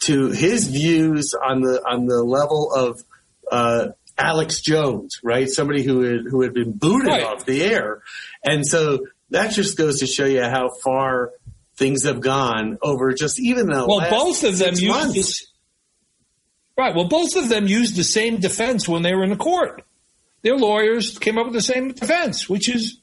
[0.00, 3.02] to his views on the, on the level of,
[3.52, 3.88] uh,
[4.20, 5.48] Alex Jones, right?
[5.48, 7.24] Somebody who had, who had been booted right.
[7.24, 8.02] off the air.
[8.44, 11.32] And so that just goes to show you how far
[11.76, 15.46] things have gone over just even the well, both of them used this,
[16.76, 16.94] right.
[16.94, 19.82] Well, both of them used the same defense when they were in the court.
[20.42, 23.00] Their lawyers came up with the same defense, which is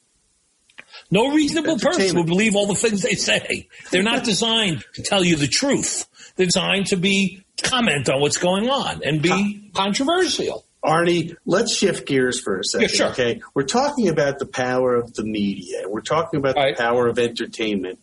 [1.10, 3.68] no reasonable person would believe all the things they say.
[3.90, 6.06] They're not designed to tell you the truth.
[6.36, 10.64] They're designed to be comment on what's going on and be controversial.
[10.84, 12.90] Arnie, let's shift gears for a second.
[12.90, 13.10] Yeah, sure.
[13.10, 13.40] Okay.
[13.54, 15.88] We're talking about the power of the media.
[15.88, 16.76] We're talking about right.
[16.76, 17.98] the power of entertainment.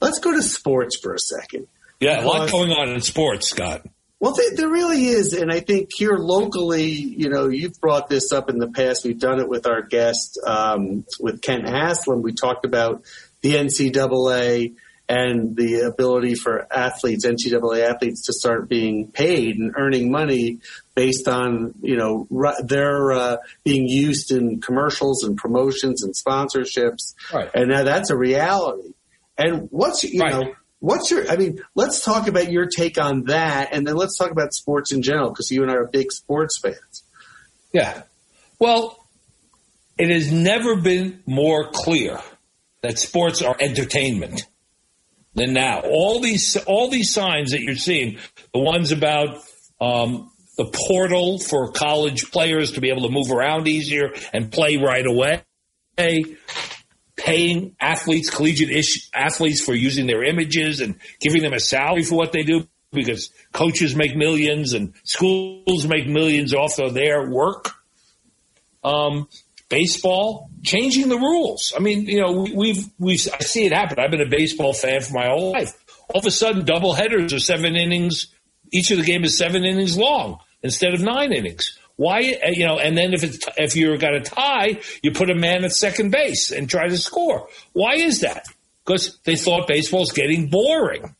[0.00, 1.68] Let's go to sports for a second.
[2.00, 3.86] Yeah, a lot going on in sports, Scott.
[4.20, 5.32] Well, there, there, really is.
[5.32, 9.04] And I think here locally, you know, you've brought this up in the past.
[9.04, 12.22] We've done it with our guest, um, with Kent Haslam.
[12.22, 13.04] We talked about
[13.42, 14.74] the NCAA
[15.08, 20.58] and the ability for athletes, NCAA athletes, to start being paid and earning money
[20.94, 22.26] based on you know
[22.62, 27.50] their uh, being used in commercials and promotions and sponsorships, right.
[27.54, 28.92] and now that's a reality.
[29.38, 30.32] And what's you right.
[30.32, 31.30] know what's your?
[31.30, 34.92] I mean, let's talk about your take on that, and then let's talk about sports
[34.92, 37.04] in general because you and I are big sports fans.
[37.72, 38.02] Yeah,
[38.58, 39.06] well,
[39.96, 42.20] it has never been more clear
[42.82, 44.46] that sports are entertainment
[45.34, 45.80] than now.
[45.80, 48.18] All these all these signs that you're seeing,
[48.52, 49.42] the ones about
[49.80, 54.76] um, the portal for college players to be able to move around easier and play
[54.76, 55.42] right away,
[57.16, 62.16] paying athletes, collegiate ish, athletes for using their images and giving them a salary for
[62.16, 67.70] what they do because coaches make millions and schools make millions off of their work.
[68.82, 69.28] Um,
[69.68, 71.72] baseball changing the rules.
[71.76, 73.98] I mean, you know, we, we've we I see it happen.
[73.98, 75.72] I've been a baseball fan for my whole life.
[76.08, 78.28] All of a sudden, double headers are seven innings.
[78.70, 81.78] Each of the game is seven innings long instead of nine innings.
[81.96, 85.30] Why, uh, you know, and then if it's, if you've got a tie, you put
[85.30, 87.48] a man at second base and try to score.
[87.72, 88.46] Why is that?
[88.84, 91.14] Because they thought baseball's getting boring.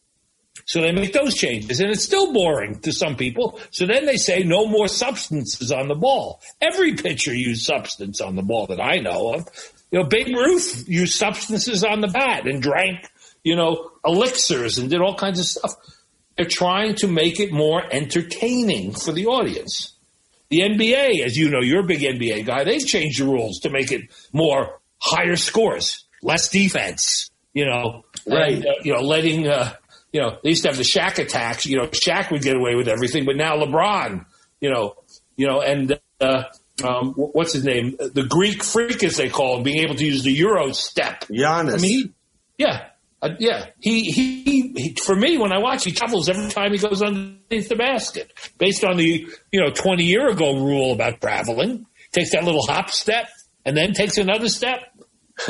[0.68, 3.58] So they make those changes and it's still boring to some people.
[3.70, 6.42] So then they say no more substances on the ball.
[6.60, 9.48] Every pitcher used substance on the ball that I know of.
[9.90, 13.08] You know, Babe Ruth used substances on the bat and drank,
[13.42, 15.72] you know, elixirs and did all kinds of stuff.
[16.36, 19.94] They're trying to make it more entertaining for the audience.
[20.50, 23.70] The NBA, as you know, you're a big NBA guy, they've changed the rules to
[23.70, 24.02] make it
[24.34, 28.52] more higher scores, less defense, you know, right.
[28.52, 29.72] And, uh, you know, letting, uh,
[30.12, 31.66] you know, they used to have the Shaq attacks.
[31.66, 34.24] You know, Shaq would get away with everything, but now LeBron,
[34.60, 34.94] you know,
[35.36, 36.44] you know, and uh,
[36.84, 37.96] um, what's his name?
[37.98, 41.24] The Greek freak, as they call him, being able to use the Euro step.
[41.26, 41.74] Giannis.
[41.74, 42.12] I mean, he,
[42.56, 42.86] yeah,
[43.20, 43.66] uh, yeah.
[43.80, 44.42] He, he,
[44.76, 48.32] he, for me, when I watch, he travels every time he goes underneath the basket,
[48.58, 51.86] based on the you know twenty year ago rule about traveling.
[52.10, 53.28] Takes that little hop step
[53.66, 54.78] and then takes another step.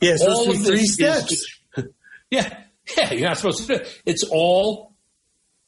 [0.00, 1.32] yeah, so three steps.
[1.32, 1.58] Is,
[2.30, 2.59] yeah,
[2.96, 4.02] yeah, you're not supposed to do it.
[4.04, 4.92] It's all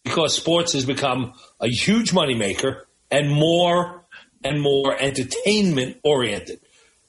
[0.05, 4.05] because sports has become a huge moneymaker and more
[4.45, 6.61] and more entertainment oriented.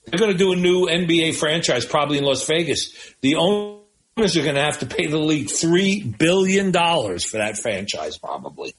[0.06, 2.94] They're going to do a new NBA franchise probably in Las Vegas.
[3.22, 8.18] The owners are going to have to pay the league $3 billion for that franchise,
[8.18, 8.76] probably.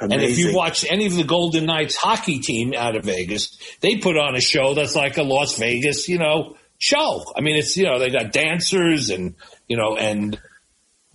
[0.00, 0.20] Amazing.
[0.20, 3.96] And if you watch any of the Golden Knights hockey team out of Vegas, they
[3.96, 7.22] put on a show that's like a Las Vegas, you know, show.
[7.36, 9.36] I mean, it's, you know, they got dancers and,
[9.68, 10.40] you know, and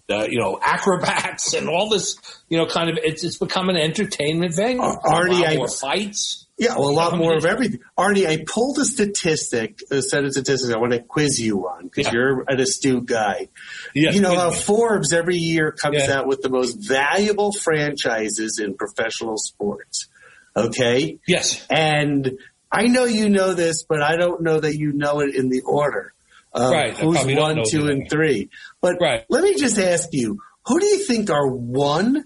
[0.07, 2.15] uh, you know, acrobats and all this,
[2.47, 4.81] you know, kind of, it's, it's become an entertainment venue.
[4.81, 6.45] Uh, Arnie, a lot more fights.
[6.57, 7.79] Yeah, well, a lot more of everything.
[7.97, 11.85] Arnie, I pulled a statistic, a set of statistics I want to quiz you on
[11.85, 12.13] because yeah.
[12.13, 13.49] you're an astute guy.
[13.93, 16.19] Yes, you know how Forbes every year comes yeah.
[16.19, 20.07] out with the most valuable franchises in professional sports.
[20.55, 21.19] Okay?
[21.27, 21.65] Yes.
[21.69, 22.37] And
[22.71, 25.61] I know you know this, but I don't know that you know it in the
[25.61, 26.13] order.
[26.53, 26.97] Um, right.
[26.97, 28.49] Who's one, two, and three.
[28.81, 29.25] But right.
[29.29, 32.25] let me just ask you, who do you think are one,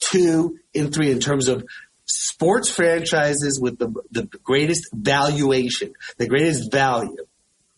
[0.00, 1.64] two, and three in terms of
[2.04, 7.16] sports franchises with the, the greatest valuation, the greatest value?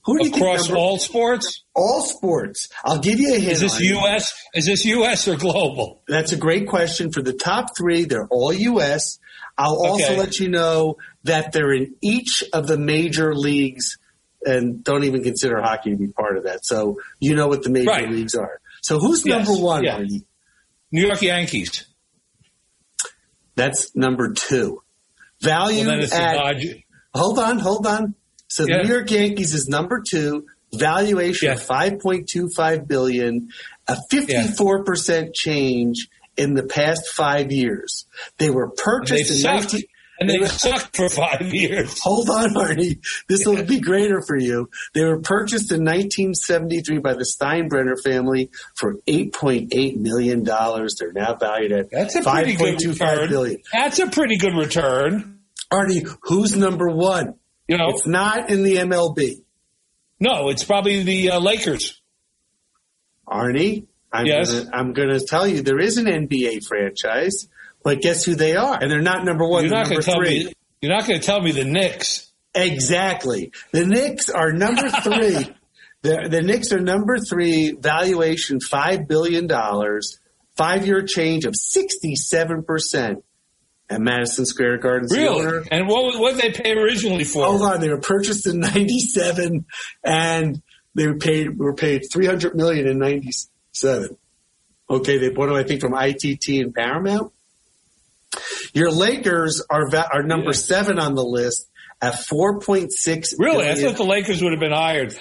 [0.06, 1.64] Who do you Across think all sports?
[1.74, 2.68] All sports.
[2.84, 3.52] I'll give you a hint.
[3.52, 4.32] Is this U.S.?
[4.54, 5.26] Is this U.S.
[5.26, 6.02] or global?
[6.06, 7.10] That's a great question.
[7.10, 9.18] For the top three, they're all U.S.
[9.58, 9.88] I'll okay.
[9.88, 13.98] also let you know that they're in each of the major leagues
[14.44, 16.64] and don't even consider hockey to be part of that.
[16.64, 18.08] So you know what the major right.
[18.08, 18.60] leagues are.
[18.82, 19.46] So who's yes.
[19.46, 19.84] number one?
[19.84, 20.02] Yeah.
[20.92, 21.86] New York Yankees.
[23.56, 24.82] That's number two.
[25.40, 26.56] Value well, at,
[27.14, 28.14] hold on, hold on.
[28.48, 28.78] So yeah.
[28.78, 30.46] the New York Yankees is number two.
[30.74, 31.54] Valuation yeah.
[31.54, 33.48] of five point two five billion,
[33.88, 38.06] a fifty four percent change in the past five years.
[38.38, 39.82] They were purchased in 19,
[40.20, 42.00] and they sucked for five years.
[42.02, 42.98] Hold on, Arnie.
[43.28, 44.70] This will be greater for you.
[44.94, 50.96] They were purchased in 1973 by the Steinbrenner family for 8.8 million dollars.
[50.98, 53.28] They're now valued at That's a pretty good return.
[53.28, 53.62] Billion.
[53.72, 55.40] That's a pretty good return.
[55.70, 57.34] Arnie, who's number one?
[57.68, 59.42] You know, it's not in the MLB.
[60.20, 62.00] No, it's probably the uh, Lakers.
[63.26, 64.52] Arnie, I'm yes.
[64.52, 67.48] gonna, I'm going to tell you there is an NBA franchise.
[67.82, 68.76] But guess who they are?
[68.80, 69.64] And they're not number one.
[69.64, 70.52] You're not going to tell me.
[70.80, 72.32] You're not going to tell me the Knicks.
[72.52, 73.52] Exactly.
[73.70, 75.54] The Knicks are number three.
[76.02, 77.76] the, the Knicks are number three.
[77.78, 80.18] Valuation five billion dollars.
[80.56, 83.22] Five year change of sixty seven percent
[83.88, 85.08] at Madison Square Garden.
[85.10, 85.66] Really?
[85.70, 87.44] And what what did they pay originally for?
[87.44, 89.66] Hold on, they were purchased in '97,
[90.02, 90.62] and
[90.94, 92.98] they were paid were paid 300 million in
[93.82, 94.16] '97.
[94.88, 97.32] Okay, they bought them I think from ITT and Paramount.
[98.72, 100.52] Your Lakers are are number yeah.
[100.52, 101.68] seven on the list
[102.00, 103.34] at four point six.
[103.38, 103.78] Really, billion.
[103.78, 105.16] I thought the Lakers would have been hired.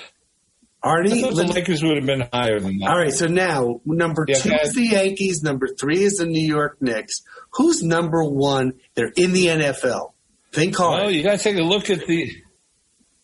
[0.84, 2.90] Arnie, I the Lakers would have been higher than that.
[2.90, 5.42] All right, so now number yeah, two is the Yankees.
[5.42, 7.24] Number three is the New York Knicks.
[7.54, 8.74] Who's number one?
[8.94, 10.12] They're in the NFL.
[10.52, 11.04] Think hard.
[11.04, 12.32] Well, you got to take a look at the.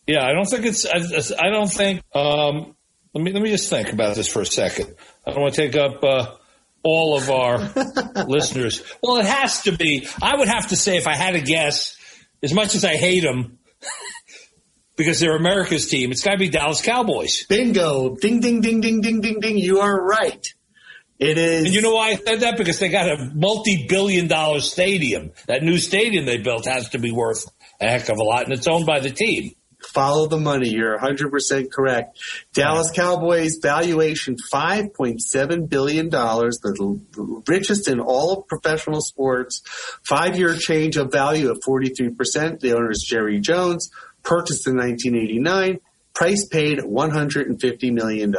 [0.08, 0.88] Yeah, I don't think it's.
[0.88, 2.02] I, I don't think.
[2.16, 2.76] Um,
[3.14, 4.96] let me let me just think about this for a second.
[5.26, 6.04] I don't want to take up.
[6.04, 6.36] Uh,
[6.84, 7.60] all of our
[8.28, 8.84] listeners.
[9.02, 10.08] Well, it has to be.
[10.22, 11.96] I would have to say, if I had to guess,
[12.42, 13.60] as much as I hate them,
[14.96, 17.46] because they're America's team, it's got to be Dallas Cowboys.
[17.48, 18.16] Bingo!
[18.16, 19.58] Ding, ding, ding, ding, ding, ding, ding.
[19.58, 20.46] You are right.
[21.20, 21.66] It is.
[21.66, 22.58] And you know why I said that?
[22.58, 25.32] Because they got a multi-billion dollar stadium.
[25.46, 27.46] That new stadium they built has to be worth
[27.80, 29.52] a heck of a lot, and it's owned by the team.
[29.88, 30.70] Follow the money.
[30.70, 32.20] You're 100% correct.
[32.54, 39.62] Dallas Cowboys valuation $5.7 billion, the richest in all of professional sports.
[40.04, 42.60] Five year change of value of 43%.
[42.60, 43.90] The owner is Jerry Jones,
[44.24, 45.80] purchased in 1989,
[46.14, 48.36] price paid $150 million.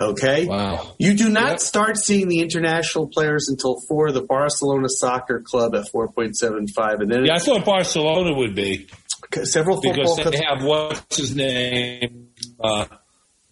[0.00, 0.46] Okay.
[0.46, 0.94] Wow.
[0.98, 1.60] You do not yep.
[1.60, 7.24] start seeing the international players until for the Barcelona Soccer Club at 4.75, and then
[7.26, 8.88] yeah, I thought Barcelona would be
[9.44, 12.86] several because they have what's his name, uh,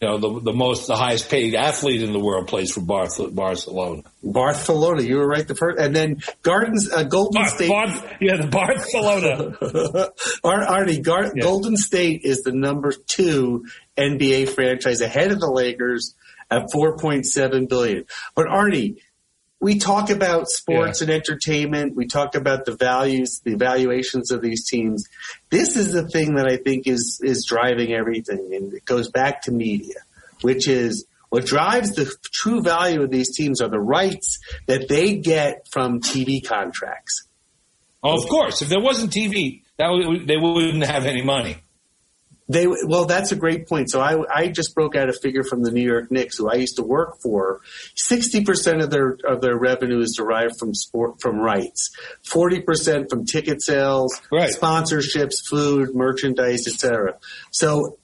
[0.01, 3.35] you know, the the most the highest paid athlete in the world plays for Barth-
[3.35, 4.03] Barcelona.
[4.23, 7.69] Barcelona, you were right the first, and then Gardens uh, Golden Bar- State.
[7.69, 9.55] Bar- yeah, the Barcelona.
[10.45, 11.43] Arnie, Gar- yeah.
[11.43, 16.15] Golden State is the number two NBA franchise ahead of the Lakers
[16.51, 18.05] at 4.7 billion.
[18.37, 18.99] But Arnie,
[19.61, 21.07] we talk about sports yeah.
[21.07, 21.97] and entertainment.
[21.97, 25.09] We talk about the values, the evaluations of these teams.
[25.51, 28.55] This is the thing that I think is, is driving everything.
[28.55, 29.97] And it goes back to media,
[30.43, 35.17] which is what drives the true value of these teams are the rights that they
[35.17, 37.27] get from TV contracts.
[38.03, 38.63] Oh, of course.
[38.63, 41.59] If there wasn't TV, that would, they wouldn't have any money.
[42.49, 43.91] They well, that's a great point.
[43.91, 46.55] So I, I just broke out a figure from the New York Knicks, who I
[46.55, 47.61] used to work for.
[47.95, 51.91] Sixty percent of their of their revenue is derived from sport from rights.
[52.25, 54.51] Forty percent from ticket sales, right.
[54.51, 57.19] sponsorships, food, merchandise, etc.
[57.51, 57.99] So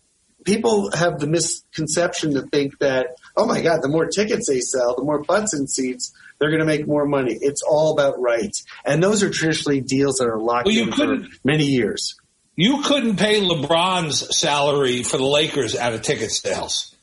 [0.44, 4.94] people have the misconception to think that oh my god, the more tickets they sell,
[4.94, 7.38] the more butts in seats, they're going to make more money.
[7.40, 11.26] It's all about rights, and those are traditionally deals that are locked well, in for
[11.44, 12.14] many years.
[12.56, 16.94] You couldn't pay LeBron's salary for the Lakers out of ticket sales.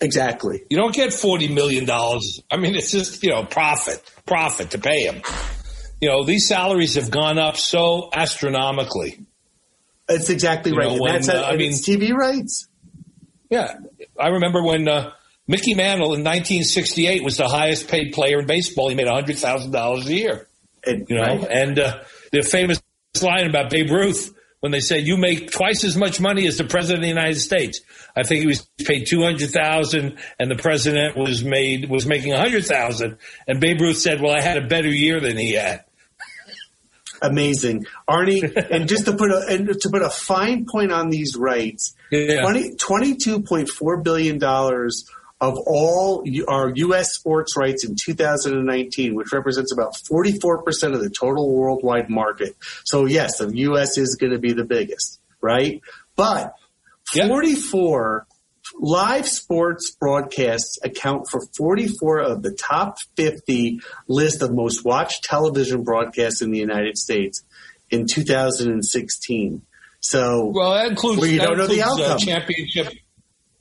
[0.00, 0.62] Exactly.
[0.68, 2.42] You don't get forty million dollars.
[2.50, 5.22] I mean, it's just you know profit, profit to pay him.
[6.00, 9.20] You know, these salaries have gone up so astronomically.
[10.06, 10.92] That's exactly you right.
[10.92, 12.68] Know, when, that's uh, I mean, TV rights.
[13.48, 13.74] Yeah,
[14.20, 15.12] I remember when uh,
[15.46, 18.88] Mickey Mantle in 1968 was the highest paid player in baseball.
[18.88, 20.48] He made hundred thousand dollars a year.
[20.86, 21.46] And, you know, right.
[21.50, 22.82] and uh, the famous
[23.22, 24.34] line about Babe Ruth
[24.64, 27.38] when they said you make twice as much money as the president of the United
[27.38, 27.82] States.
[28.16, 32.32] I think he was paid two hundred thousand, and the president was made was making
[32.32, 33.18] a hundred thousand.
[33.46, 35.84] And Babe Ruth said, "Well, I had a better year than he had."
[37.20, 38.56] Amazing, Arnie.
[38.70, 42.40] and just to put a and to put a fine point on these rights, yeah.
[42.40, 45.04] 22.4 billion dollars
[45.44, 47.12] of all our U.S.
[47.12, 52.56] sports rights in 2019, which represents about 44% of the total worldwide market.
[52.84, 53.98] So yes, the U.S.
[53.98, 55.82] is going to be the biggest, right?
[56.16, 56.54] But
[57.12, 58.26] 44
[58.80, 65.84] live sports broadcasts account for 44 of the top 50 list of most watched television
[65.84, 67.42] broadcasts in the United States
[67.90, 69.60] in 2016.
[70.00, 72.18] So, well, that includes, well, you that don't know the uh, outcome.
[72.18, 72.94] championship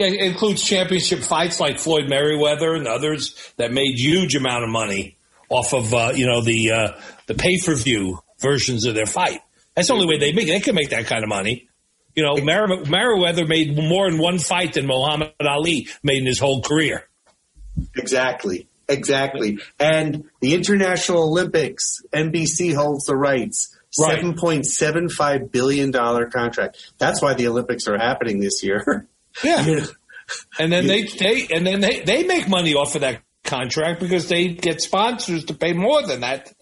[0.03, 5.17] it includes championship fights like Floyd Mayweather and others that made huge amount of money
[5.49, 6.91] off of uh, you know the uh,
[7.27, 9.41] the pay per view versions of their fight.
[9.75, 10.47] That's the only way they make.
[10.47, 11.67] They can make that kind of money.
[12.15, 16.61] You know, Mayweather made more in one fight than Muhammad Ali made in his whole
[16.61, 17.07] career.
[17.95, 19.57] Exactly, exactly.
[19.79, 23.75] And the International Olympics, NBC holds the rights.
[23.99, 24.15] Right.
[24.15, 26.93] Seven point seven five billion dollar contract.
[26.97, 29.07] That's why the Olympics are happening this year.
[29.43, 29.85] Yeah.
[30.59, 34.29] and then they, they and then they, they make money off of that contract because
[34.29, 36.53] they get sponsors to pay more than that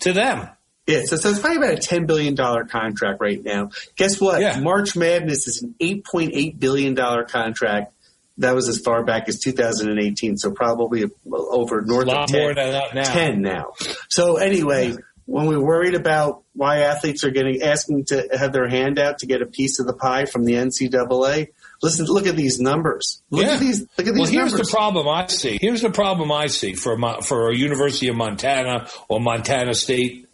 [0.00, 0.48] to them.
[0.86, 3.70] Yeah, so, so it's probably about a ten billion dollar contract right now.
[3.96, 4.40] Guess what?
[4.40, 4.58] Yeah.
[4.60, 7.92] March Madness is an eight point eight billion dollar contract.
[8.38, 13.02] That was as far back as 2018, so probably over north of 10, now.
[13.02, 13.72] 10 now.
[14.08, 18.98] So anyway, when we're worried about why athletes are getting asking to have their hand
[18.98, 21.48] out to get a piece of the pie from the NCAA,
[21.82, 23.22] Listen, look at these numbers.
[23.30, 23.54] Look yeah.
[23.54, 23.80] at these.
[23.80, 24.14] Look at these.
[24.14, 24.68] Well, here's numbers.
[24.68, 25.58] the problem I see.
[25.60, 30.28] Here's the problem I see for for a University of Montana or Montana State,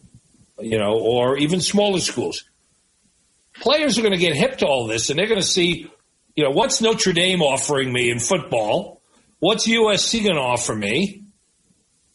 [0.60, 2.44] you know, or even smaller schools.
[3.60, 5.90] Players are going to get hip to all this, and they're going to see,
[6.34, 9.00] you know, what's Notre Dame offering me in football?
[9.38, 11.22] What's USC going to offer me?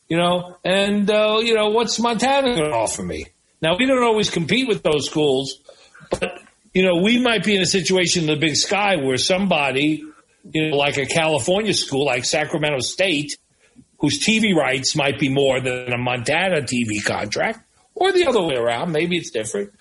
[0.10, 3.28] You know, and uh, you know, what's Montana going to offer me?
[3.62, 5.60] Now we don't always compete with those schools,
[6.10, 6.41] but
[6.74, 10.03] you know, we might be in a situation in the big sky where somebody,
[10.51, 13.38] you know, like a California school like Sacramento State,
[13.99, 17.59] whose TV rights might be more than a Montana TV contract,
[17.93, 19.72] or the other way around, maybe it's different,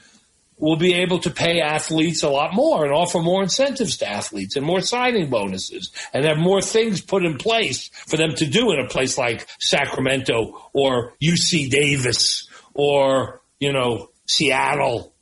[0.58, 4.56] will be able to pay athletes a lot more and offer more incentives to athletes
[4.56, 8.70] and more signing bonuses and have more things put in place for them to do
[8.72, 15.14] in a place like Sacramento or UC Davis or, you know, Seattle,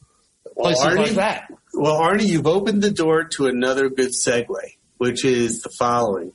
[0.57, 1.53] places well, Arnie, like that.
[1.75, 6.33] Well, Arnie, you've opened the door to another good segue, which is the following.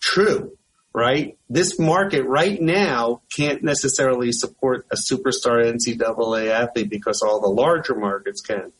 [0.00, 0.56] True,
[0.92, 1.36] right?
[1.48, 7.94] This market right now can't necessarily support a superstar NCAA athlete because all the larger
[7.94, 8.72] markets can.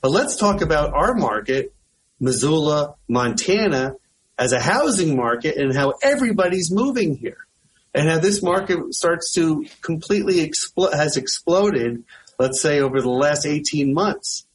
[0.00, 1.74] But let's talk about our market,
[2.20, 3.96] Missoula, Montana,
[4.38, 7.46] as a housing market and how everybody's moving here
[7.94, 12.04] and how this market starts to completely expl- has exploded,
[12.38, 14.46] let's say over the last 18 months.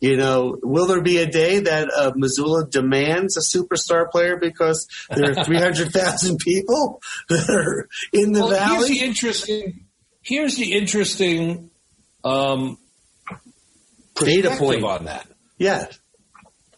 [0.00, 4.88] You know, will there be a day that uh, Missoula demands a superstar player because
[5.10, 8.76] there are 300,000 people that are in the well, valley?
[8.76, 9.86] Here's the interesting,
[10.22, 11.70] here's the interesting
[12.24, 12.78] um,
[14.14, 15.26] data point on that.
[15.58, 15.86] Yeah.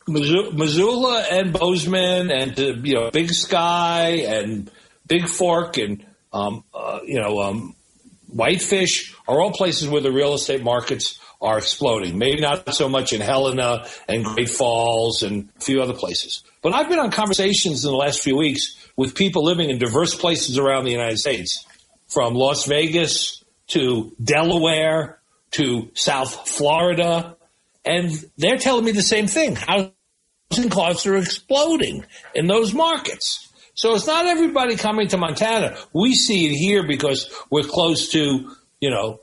[0.08, 4.68] Missoula and Bozeman and uh, you know Big Sky and
[5.06, 7.76] Big Fork and um, uh, you know um,
[8.32, 12.18] Whitefish are all places where the real estate markets are exploding.
[12.18, 16.44] Maybe not so much in Helena and Great Falls and a few other places.
[16.62, 20.14] But I've been on conversations in the last few weeks with people living in diverse
[20.14, 21.66] places around the United States,
[22.08, 25.18] from Las Vegas to Delaware
[25.52, 27.36] to South Florida.
[27.84, 29.56] And they're telling me the same thing.
[29.56, 32.04] Housing costs are exploding
[32.34, 33.48] in those markets.
[33.74, 35.76] So it's not everybody coming to Montana.
[35.92, 38.50] We see it here because we're close to,
[38.80, 39.20] you know,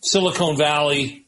[0.00, 1.26] Silicon Valley,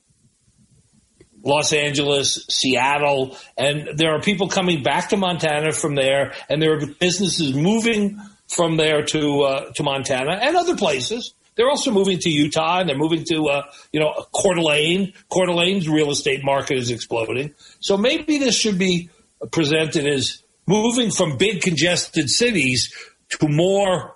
[1.45, 6.75] Los Angeles, Seattle, and there are people coming back to Montana from there, and there
[6.75, 11.35] are businesses moving from there to uh, to Montana and other places.
[11.55, 15.13] They're also moving to Utah, and they're moving to uh, you know Coeur d'Alene.
[15.31, 17.55] Coeur d'Alene's real estate market is exploding.
[17.81, 19.11] So maybe this should be
[19.51, 22.95] presented as moving from big congested cities
[23.31, 24.15] to more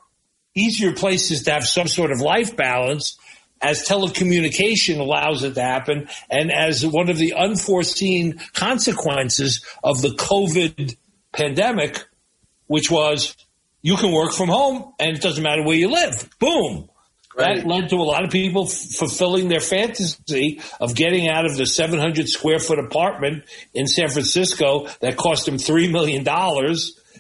[0.55, 3.18] easier places to have some sort of life balance
[3.61, 10.11] as telecommunication allows it to happen and as one of the unforeseen consequences of the
[10.11, 10.97] COVID
[11.32, 12.05] pandemic,
[12.66, 13.36] which was
[13.82, 16.28] you can work from home and it doesn't matter where you live.
[16.38, 16.88] Boom.
[17.37, 17.57] Right.
[17.57, 21.57] That led to a lot of people f- fulfilling their fantasy of getting out of
[21.57, 26.26] the 700 square foot apartment in San Francisco that cost them $3 million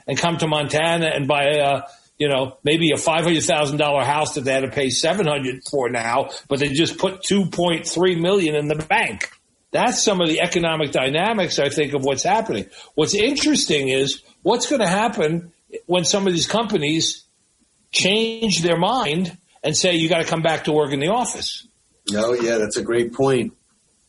[0.06, 1.82] and come to Montana and buy a,
[2.18, 6.60] you know, maybe a $500,000 house that they had to pay 700 for now, but
[6.60, 9.30] they just put 2.3 million in the bank.
[9.70, 12.70] That's some of the economic dynamics, I think, of what's happening.
[12.94, 15.52] What's interesting is what's going to happen
[15.84, 17.24] when some of these companies
[17.92, 21.66] change their mind and say, you got to come back to work in the office.
[22.14, 23.52] Oh, yeah, that's a great point.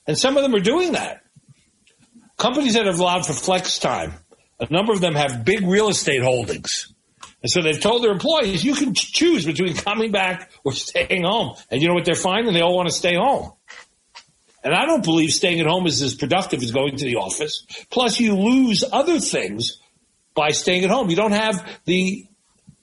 [0.06, 1.24] And some of them are doing that.
[2.38, 4.14] Companies that have allowed for flex time,
[4.60, 6.94] a number of them have big real estate holdings.
[7.42, 11.56] And so they've told their employees, you can choose between coming back or staying home.
[11.70, 12.54] And you know what they're finding?
[12.54, 13.54] They all want to stay home.
[14.64, 17.66] And I don't believe staying at home is as productive as going to the office.
[17.90, 19.80] Plus, you lose other things
[20.34, 21.10] by staying at home.
[21.10, 22.28] You don't have the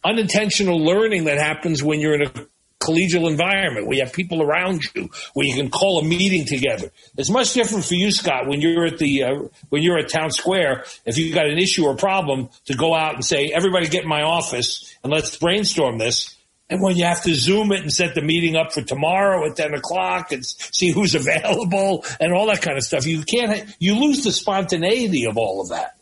[0.02, 2.46] unintentional learning that happens when you're in a
[2.84, 6.90] collegial environment where you have people around you, where you can call a meeting together.
[7.16, 9.34] It's much different for you, Scott, when you're at the uh,
[9.70, 10.84] when you're at town square.
[11.04, 14.08] If you've got an issue or problem, to go out and say, "Everybody, get in
[14.08, 16.36] my office and let's brainstorm this."
[16.70, 19.56] And when you have to zoom it and set the meeting up for tomorrow at
[19.56, 23.68] ten o'clock and see who's available and all that kind of stuff, you can't.
[23.78, 25.96] You lose the spontaneity of all of that.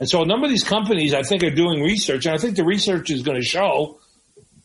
[0.00, 2.56] And so a number of these companies, I think, are doing research, and I think
[2.56, 4.00] the research is going to show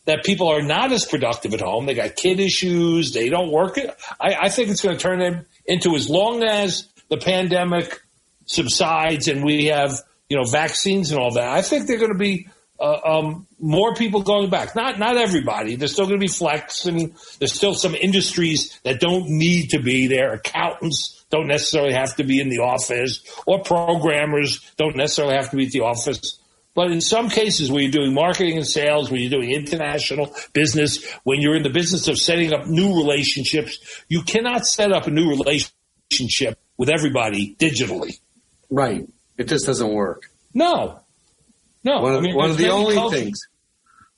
[0.08, 1.84] that people are not as productive at home.
[1.84, 3.12] They got kid issues.
[3.12, 3.78] They don't work.
[4.18, 8.00] I, I think it's going to turn into as long as the pandemic
[8.46, 10.00] subsides and we have,
[10.30, 11.48] you know, vaccines and all that.
[11.48, 12.48] I think they're going to be
[12.80, 14.74] uh, um, more people going back.
[14.74, 15.76] Not not everybody.
[15.76, 19.78] There's still going to be flex, and there's still some industries that don't need to
[19.78, 20.32] be there.
[20.32, 25.56] Accountants don't necessarily have to be in the office, or programmers don't necessarily have to
[25.56, 26.37] be at the office.
[26.78, 31.04] But in some cases, when you're doing marketing and sales, when you're doing international business,
[31.24, 35.10] when you're in the business of setting up new relationships, you cannot set up a
[35.10, 38.20] new relationship with everybody digitally.
[38.70, 39.08] Right.
[39.36, 40.30] It just doesn't work.
[40.54, 41.00] No.
[41.82, 42.00] No.
[42.00, 43.40] One of, I mean, one of the only cultures, things.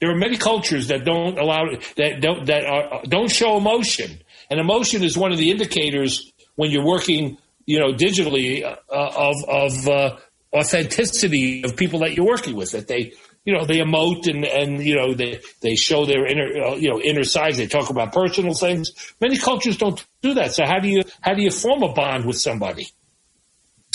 [0.02, 1.64] There are many cultures that don't allow
[1.96, 6.70] that don't that are, don't show emotion, and emotion is one of the indicators when
[6.70, 10.16] you're working, you know, digitally uh, of of uh,
[10.52, 12.72] authenticity of people that you're working with.
[12.72, 13.12] That they,
[13.44, 16.90] you know, they emote and and you know they they show their inner uh, you
[16.90, 17.56] know inner sides.
[17.56, 18.92] They talk about personal things.
[19.20, 20.52] Many cultures don't do that.
[20.52, 22.88] So how do you how do you form a bond with somebody?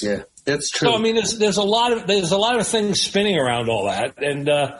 [0.02, 0.90] Yeah, that's true.
[0.90, 3.70] So I mean, there's there's a lot of there's a lot of things spinning around
[3.70, 4.80] all that, and uh,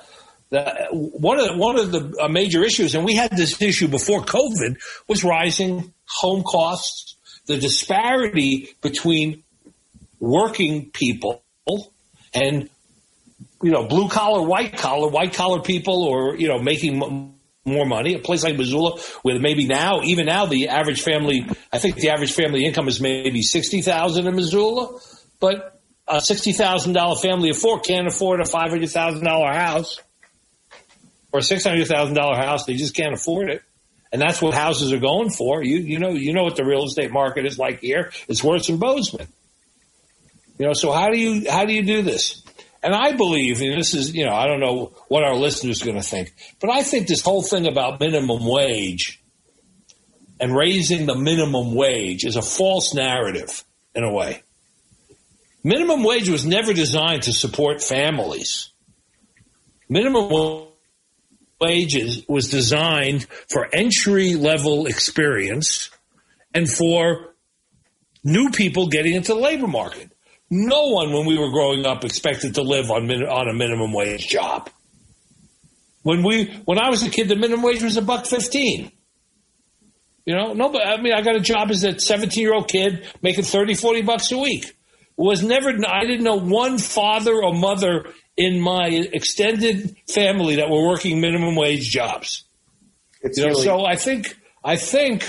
[0.50, 3.88] the, one of the, one of the uh, major issues, and we had this issue
[3.88, 7.16] before COVID, was rising home costs,
[7.46, 9.44] the disparity between
[10.20, 11.44] working people
[12.36, 12.70] and
[13.64, 17.00] you know blue collar, white collar, white collar people, or you know making
[17.66, 18.14] more money.
[18.14, 22.10] A place like Missoula, where maybe now, even now, the average family, I think the
[22.10, 25.00] average family income is maybe sixty thousand in Missoula,
[25.40, 29.52] but a sixty thousand dollar family of four can't afford a five hundred thousand dollar
[29.52, 30.00] house
[31.32, 32.66] or a six hundred thousand dollar house.
[32.66, 33.64] They just can't afford it.
[34.12, 35.64] And that's what houses are going for.
[35.64, 38.12] You you know you know what the real estate market is like here.
[38.28, 39.28] It's worse than Bozeman.
[40.58, 42.44] You know, so how do you how do you do this?
[42.82, 45.86] And I believe, and this is, you know, I don't know what our listeners are
[45.86, 49.24] going to think, but I think this whole thing about minimum wage
[50.40, 53.64] and raising the minimum wage is a false narrative
[53.96, 54.44] in a way.
[55.64, 58.70] Minimum wage was never designed to support families.
[59.90, 60.68] Minimum
[61.60, 65.90] wages was designed for entry level experience
[66.54, 67.34] and for
[68.24, 70.12] new people getting into the labor market.
[70.50, 74.28] No one, when we were growing up, expected to live on on a minimum wage
[74.28, 74.70] job.
[76.04, 78.92] When we, when I was a kid, the minimum wage was a buck fifteen.
[80.26, 82.68] You know, no, but I mean, I got a job as a 17 year old
[82.68, 84.76] kid making 30, 40 bucks a week.
[85.18, 85.70] was never.
[85.88, 91.56] I didn't know one father or mother in my extended family that were working minimum
[91.56, 92.44] wage jobs.
[93.22, 95.24] It's You know, really- so I think I think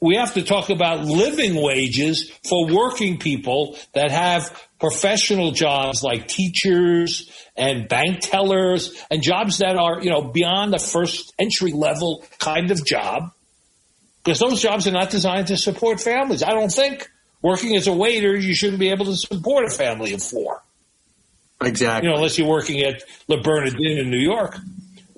[0.00, 6.28] we have to talk about living wages for working people that have professional jobs like
[6.28, 12.24] teachers and bank tellers and jobs that are, you know, beyond the first entry level
[12.38, 13.32] kind of job.
[14.22, 16.42] Because those jobs are not designed to support families.
[16.42, 17.10] I don't think
[17.42, 20.62] working as a waiter, you shouldn't be able to support a family of four.
[21.60, 22.06] exactly.
[22.06, 24.56] You know, unless you're working at Le Bernardin in New York.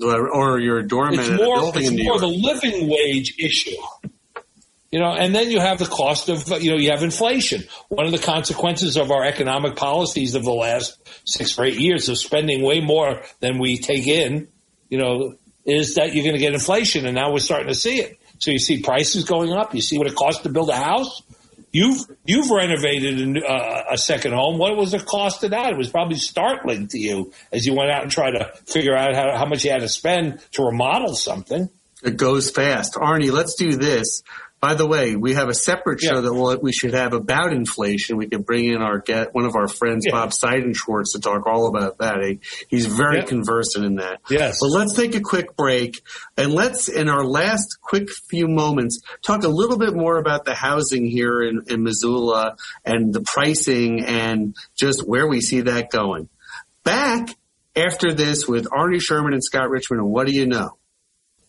[0.02, 2.20] or you're a doorman it's more, it's in New more York.
[2.20, 3.76] the living wage issue.
[4.90, 7.62] You know, and then you have the cost of, you know, you have inflation.
[7.88, 12.08] One of the consequences of our economic policies of the last six or eight years
[12.08, 14.48] of spending way more than we take in,
[14.88, 17.06] you know, is that you're going to get inflation.
[17.06, 18.18] And now we're starting to see it.
[18.40, 19.74] So you see prices going up.
[19.76, 21.22] You see what it costs to build a house.
[21.72, 24.58] You've you've renovated a, uh, a second home.
[24.58, 25.70] What was the cost of that?
[25.70, 29.14] It was probably startling to you as you went out and tried to figure out
[29.14, 31.70] how, how much you had to spend to remodel something.
[32.02, 32.94] It goes fast.
[32.94, 34.24] Arnie, let's do this.
[34.60, 36.20] By the way, we have a separate show Yeah.
[36.20, 38.18] that we'll, we should have about inflation.
[38.18, 40.12] We could bring in our get one of our friends, Yeah.
[40.12, 42.22] Bob Seidenschwartz, to talk all about that.
[42.22, 43.24] He, he's very Yeah.
[43.24, 44.20] conversant in that.
[44.28, 44.58] Yes.
[44.60, 46.02] But let's take a quick break
[46.36, 50.54] and let's, in our last quick few moments, talk a little bit more about the
[50.54, 56.28] housing here in, in Missoula and the pricing and just where we see that going.
[56.84, 57.30] Back
[57.74, 60.76] after this with Arnie Sherman and Scott Richmond and What Do You Know?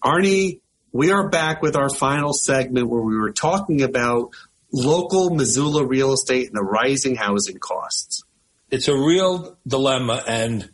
[0.02, 0.62] Arnie,
[0.92, 4.32] we are back with our final segment where we were talking about
[4.72, 8.24] local Missoula real estate and the rising housing costs.
[8.70, 10.70] it's a real dilemma and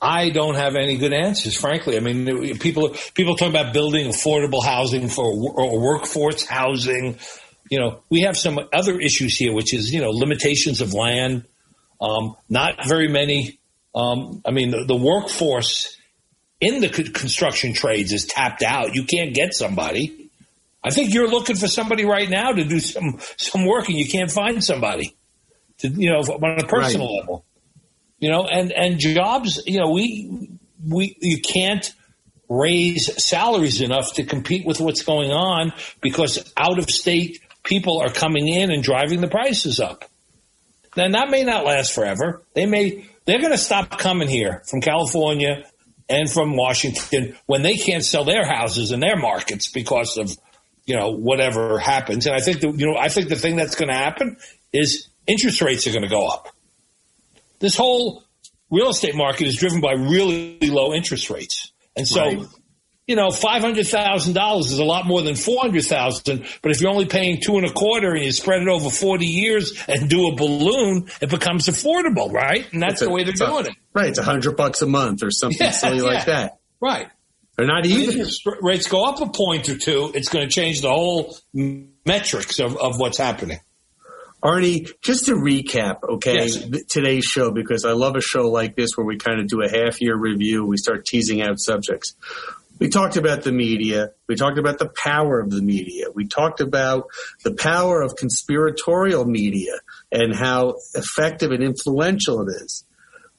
[0.00, 1.96] I don't have any good answers, frankly.
[1.96, 7.18] I mean, people people talk about building affordable housing for or workforce housing.
[7.68, 11.46] You know, we have some other issues here, which is you know limitations of land.
[12.00, 13.58] Um, not very many.
[13.92, 15.97] Um, I mean, the, the workforce
[16.60, 18.94] in the construction trades is tapped out.
[18.94, 20.30] You can't get somebody.
[20.82, 24.08] I think you're looking for somebody right now to do some some work, and you
[24.08, 25.14] can't find somebody
[25.78, 27.20] to you know on a personal Right.
[27.20, 27.44] level.
[28.20, 29.60] You know, and and jobs.
[29.66, 30.50] You know, we
[30.88, 31.92] we you can't
[32.48, 38.08] raise salaries enough to compete with what's going on because out of state people are
[38.08, 40.04] coming in and driving the prices up.
[40.94, 42.42] Then that may not last forever.
[42.54, 45.64] They may they're going to stop coming here from California
[46.08, 50.30] and from Washington when they can't sell their houses in their markets because of
[50.84, 52.26] you know whatever happens.
[52.26, 54.36] And I think the, you know I think the thing that's going to happen
[54.72, 56.48] is interest rates are going to go up.
[57.58, 58.24] This whole
[58.70, 62.22] real estate market is driven by really low interest rates, and so.
[62.22, 62.46] Right.
[63.08, 66.44] You know, five hundred thousand dollars is a lot more than four hundred thousand.
[66.62, 69.24] But if you're only paying two and a quarter and you spread it over forty
[69.26, 72.70] years and do a balloon, it becomes affordable, right?
[72.72, 74.82] And that's a- the way they're it's a- doing it, Right, it's a hundred bucks
[74.82, 76.34] a month or something Yeah, silly like yeah.
[76.42, 76.58] that.
[76.80, 77.08] right?
[77.56, 78.10] They're not If even.
[78.10, 81.36] interest rates go up a point or two, it's going to change the whole
[82.04, 83.58] metrics of, of what's happening.
[84.44, 86.68] Arnie, just to recap, okay, Yes.
[86.88, 89.68] today's show, because I love a show like this where we kind of do a
[89.68, 90.64] half year review.
[90.64, 92.14] We start teasing out subjects.
[92.78, 94.12] We talked about the media.
[94.28, 96.06] We talked about the power of the media.
[96.14, 97.08] We talked about
[97.44, 99.74] the power of conspiratorial media
[100.12, 102.84] and how effective and influential it is.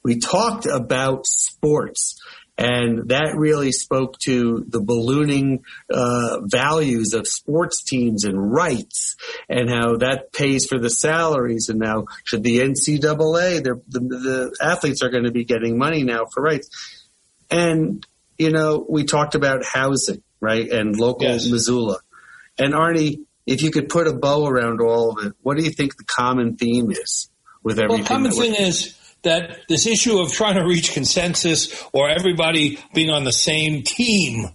[0.04, 2.20] We talked about sports
[2.60, 9.16] and that really spoke to the ballooning uh, values of sports teams and rights
[9.48, 14.58] and how that pays for the salaries and now should the NCAA the, the, the
[14.62, 16.70] athletes are going to be getting money now for rights
[17.50, 18.06] and
[18.40, 21.48] you know we talked about housing right and local Yes.
[21.48, 22.00] Missoula
[22.58, 25.72] and Arnie if you could put a bow around all of it what do you
[25.72, 27.30] think the common theme is
[27.62, 31.84] with everything Well, the common thing is that this issue of trying to reach consensus
[31.92, 34.48] or everybody being on the same team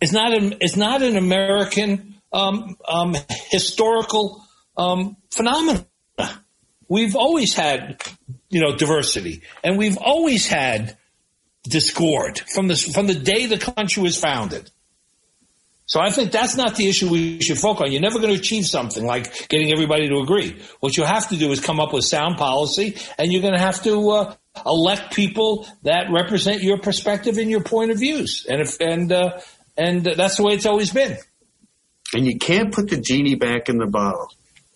[0.00, 3.14] is not an is not an American um, um,
[3.50, 4.42] historical
[4.76, 5.86] um, phenomenon.
[6.88, 8.02] We've always had,
[8.50, 10.96] you know, diversity, and we've always had
[11.64, 14.70] discord from the from the day the country was founded.
[15.86, 17.92] So I think that's not the issue we should focus on.
[17.92, 20.58] You're never going to achieve something like getting everybody to agree.
[20.80, 23.60] What you have to do is come up with sound policy, and you're going to
[23.60, 24.34] have to uh,
[24.64, 28.46] elect people that represent your perspective and your point of views.
[28.48, 29.40] And if and uh,
[29.76, 31.18] and that's the way it's always been.
[32.14, 34.28] and you can't put the genie back in the bottle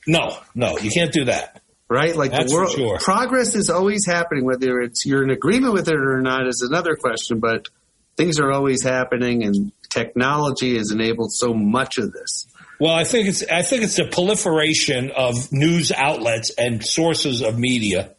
[0.07, 1.63] No, no, you can't do that.
[1.89, 2.15] Right?
[2.17, 2.99] Like That's the world, sure.
[2.99, 4.45] progress is always happening.
[4.45, 7.41] Whether it's you're in agreement with it or not is another question.
[7.41, 7.69] But
[8.17, 12.47] things are always happening, and technology has enabled so much of this.
[12.81, 17.59] Well, I think it's I think it's the proliferation of news outlets and sources of
[17.59, 18.15] media,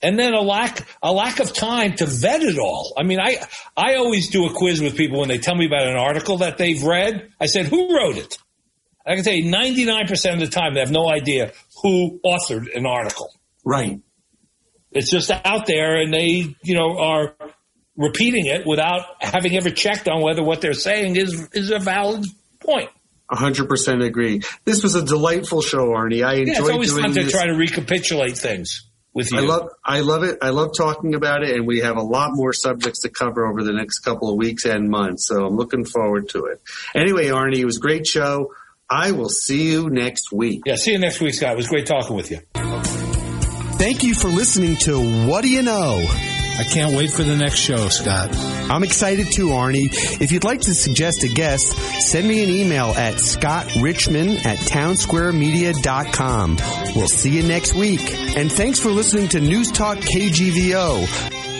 [0.00, 2.94] and then a lack a lack of time to vet it all.
[2.96, 3.36] I mean, I
[3.76, 6.56] I always do a quiz with people when they tell me about an article that
[6.56, 7.28] they've read.
[7.38, 8.38] I said, "Who wrote it?"
[9.06, 12.20] I can tell you, ninety nine percent of the time, they have no idea who
[12.24, 13.30] authored an article.
[13.64, 14.00] Right.
[14.92, 17.34] It's just out there, and they you know are
[17.96, 22.24] repeating it without having ever checked on whether what they're saying is is a valid
[22.58, 22.90] point.
[23.30, 24.42] 100% agree.
[24.64, 26.24] This was a delightful show, Arnie.
[26.24, 27.32] I enjoyed Yeah, it's always doing fun to this.
[27.32, 29.38] try to recapitulate things with you.
[29.38, 30.38] I love, I love it.
[30.42, 33.62] I love talking about it, and we have a lot more subjects to cover over
[33.62, 35.28] the next couple of weeks and months.
[35.28, 36.60] So I'm looking forward to it.
[36.92, 38.52] Anyway, Arnie, it was a great show.
[38.90, 40.62] I will see you next week.
[40.66, 41.52] yeah, see you next week, Scott.
[41.52, 42.40] It was great talking with you.
[43.78, 46.04] Thank you for listening to What Do You Know?
[46.58, 48.28] I can't wait for the next show, Scott.
[48.70, 49.88] I'm excited too, Arnie.
[50.20, 51.72] If you'd like to suggest a guest,
[52.02, 56.58] send me an email at scottrichman at townsquaremedia.com.
[56.94, 58.02] We'll see you next week.
[58.36, 61.59] And thanks for listening to News Talk KGVO.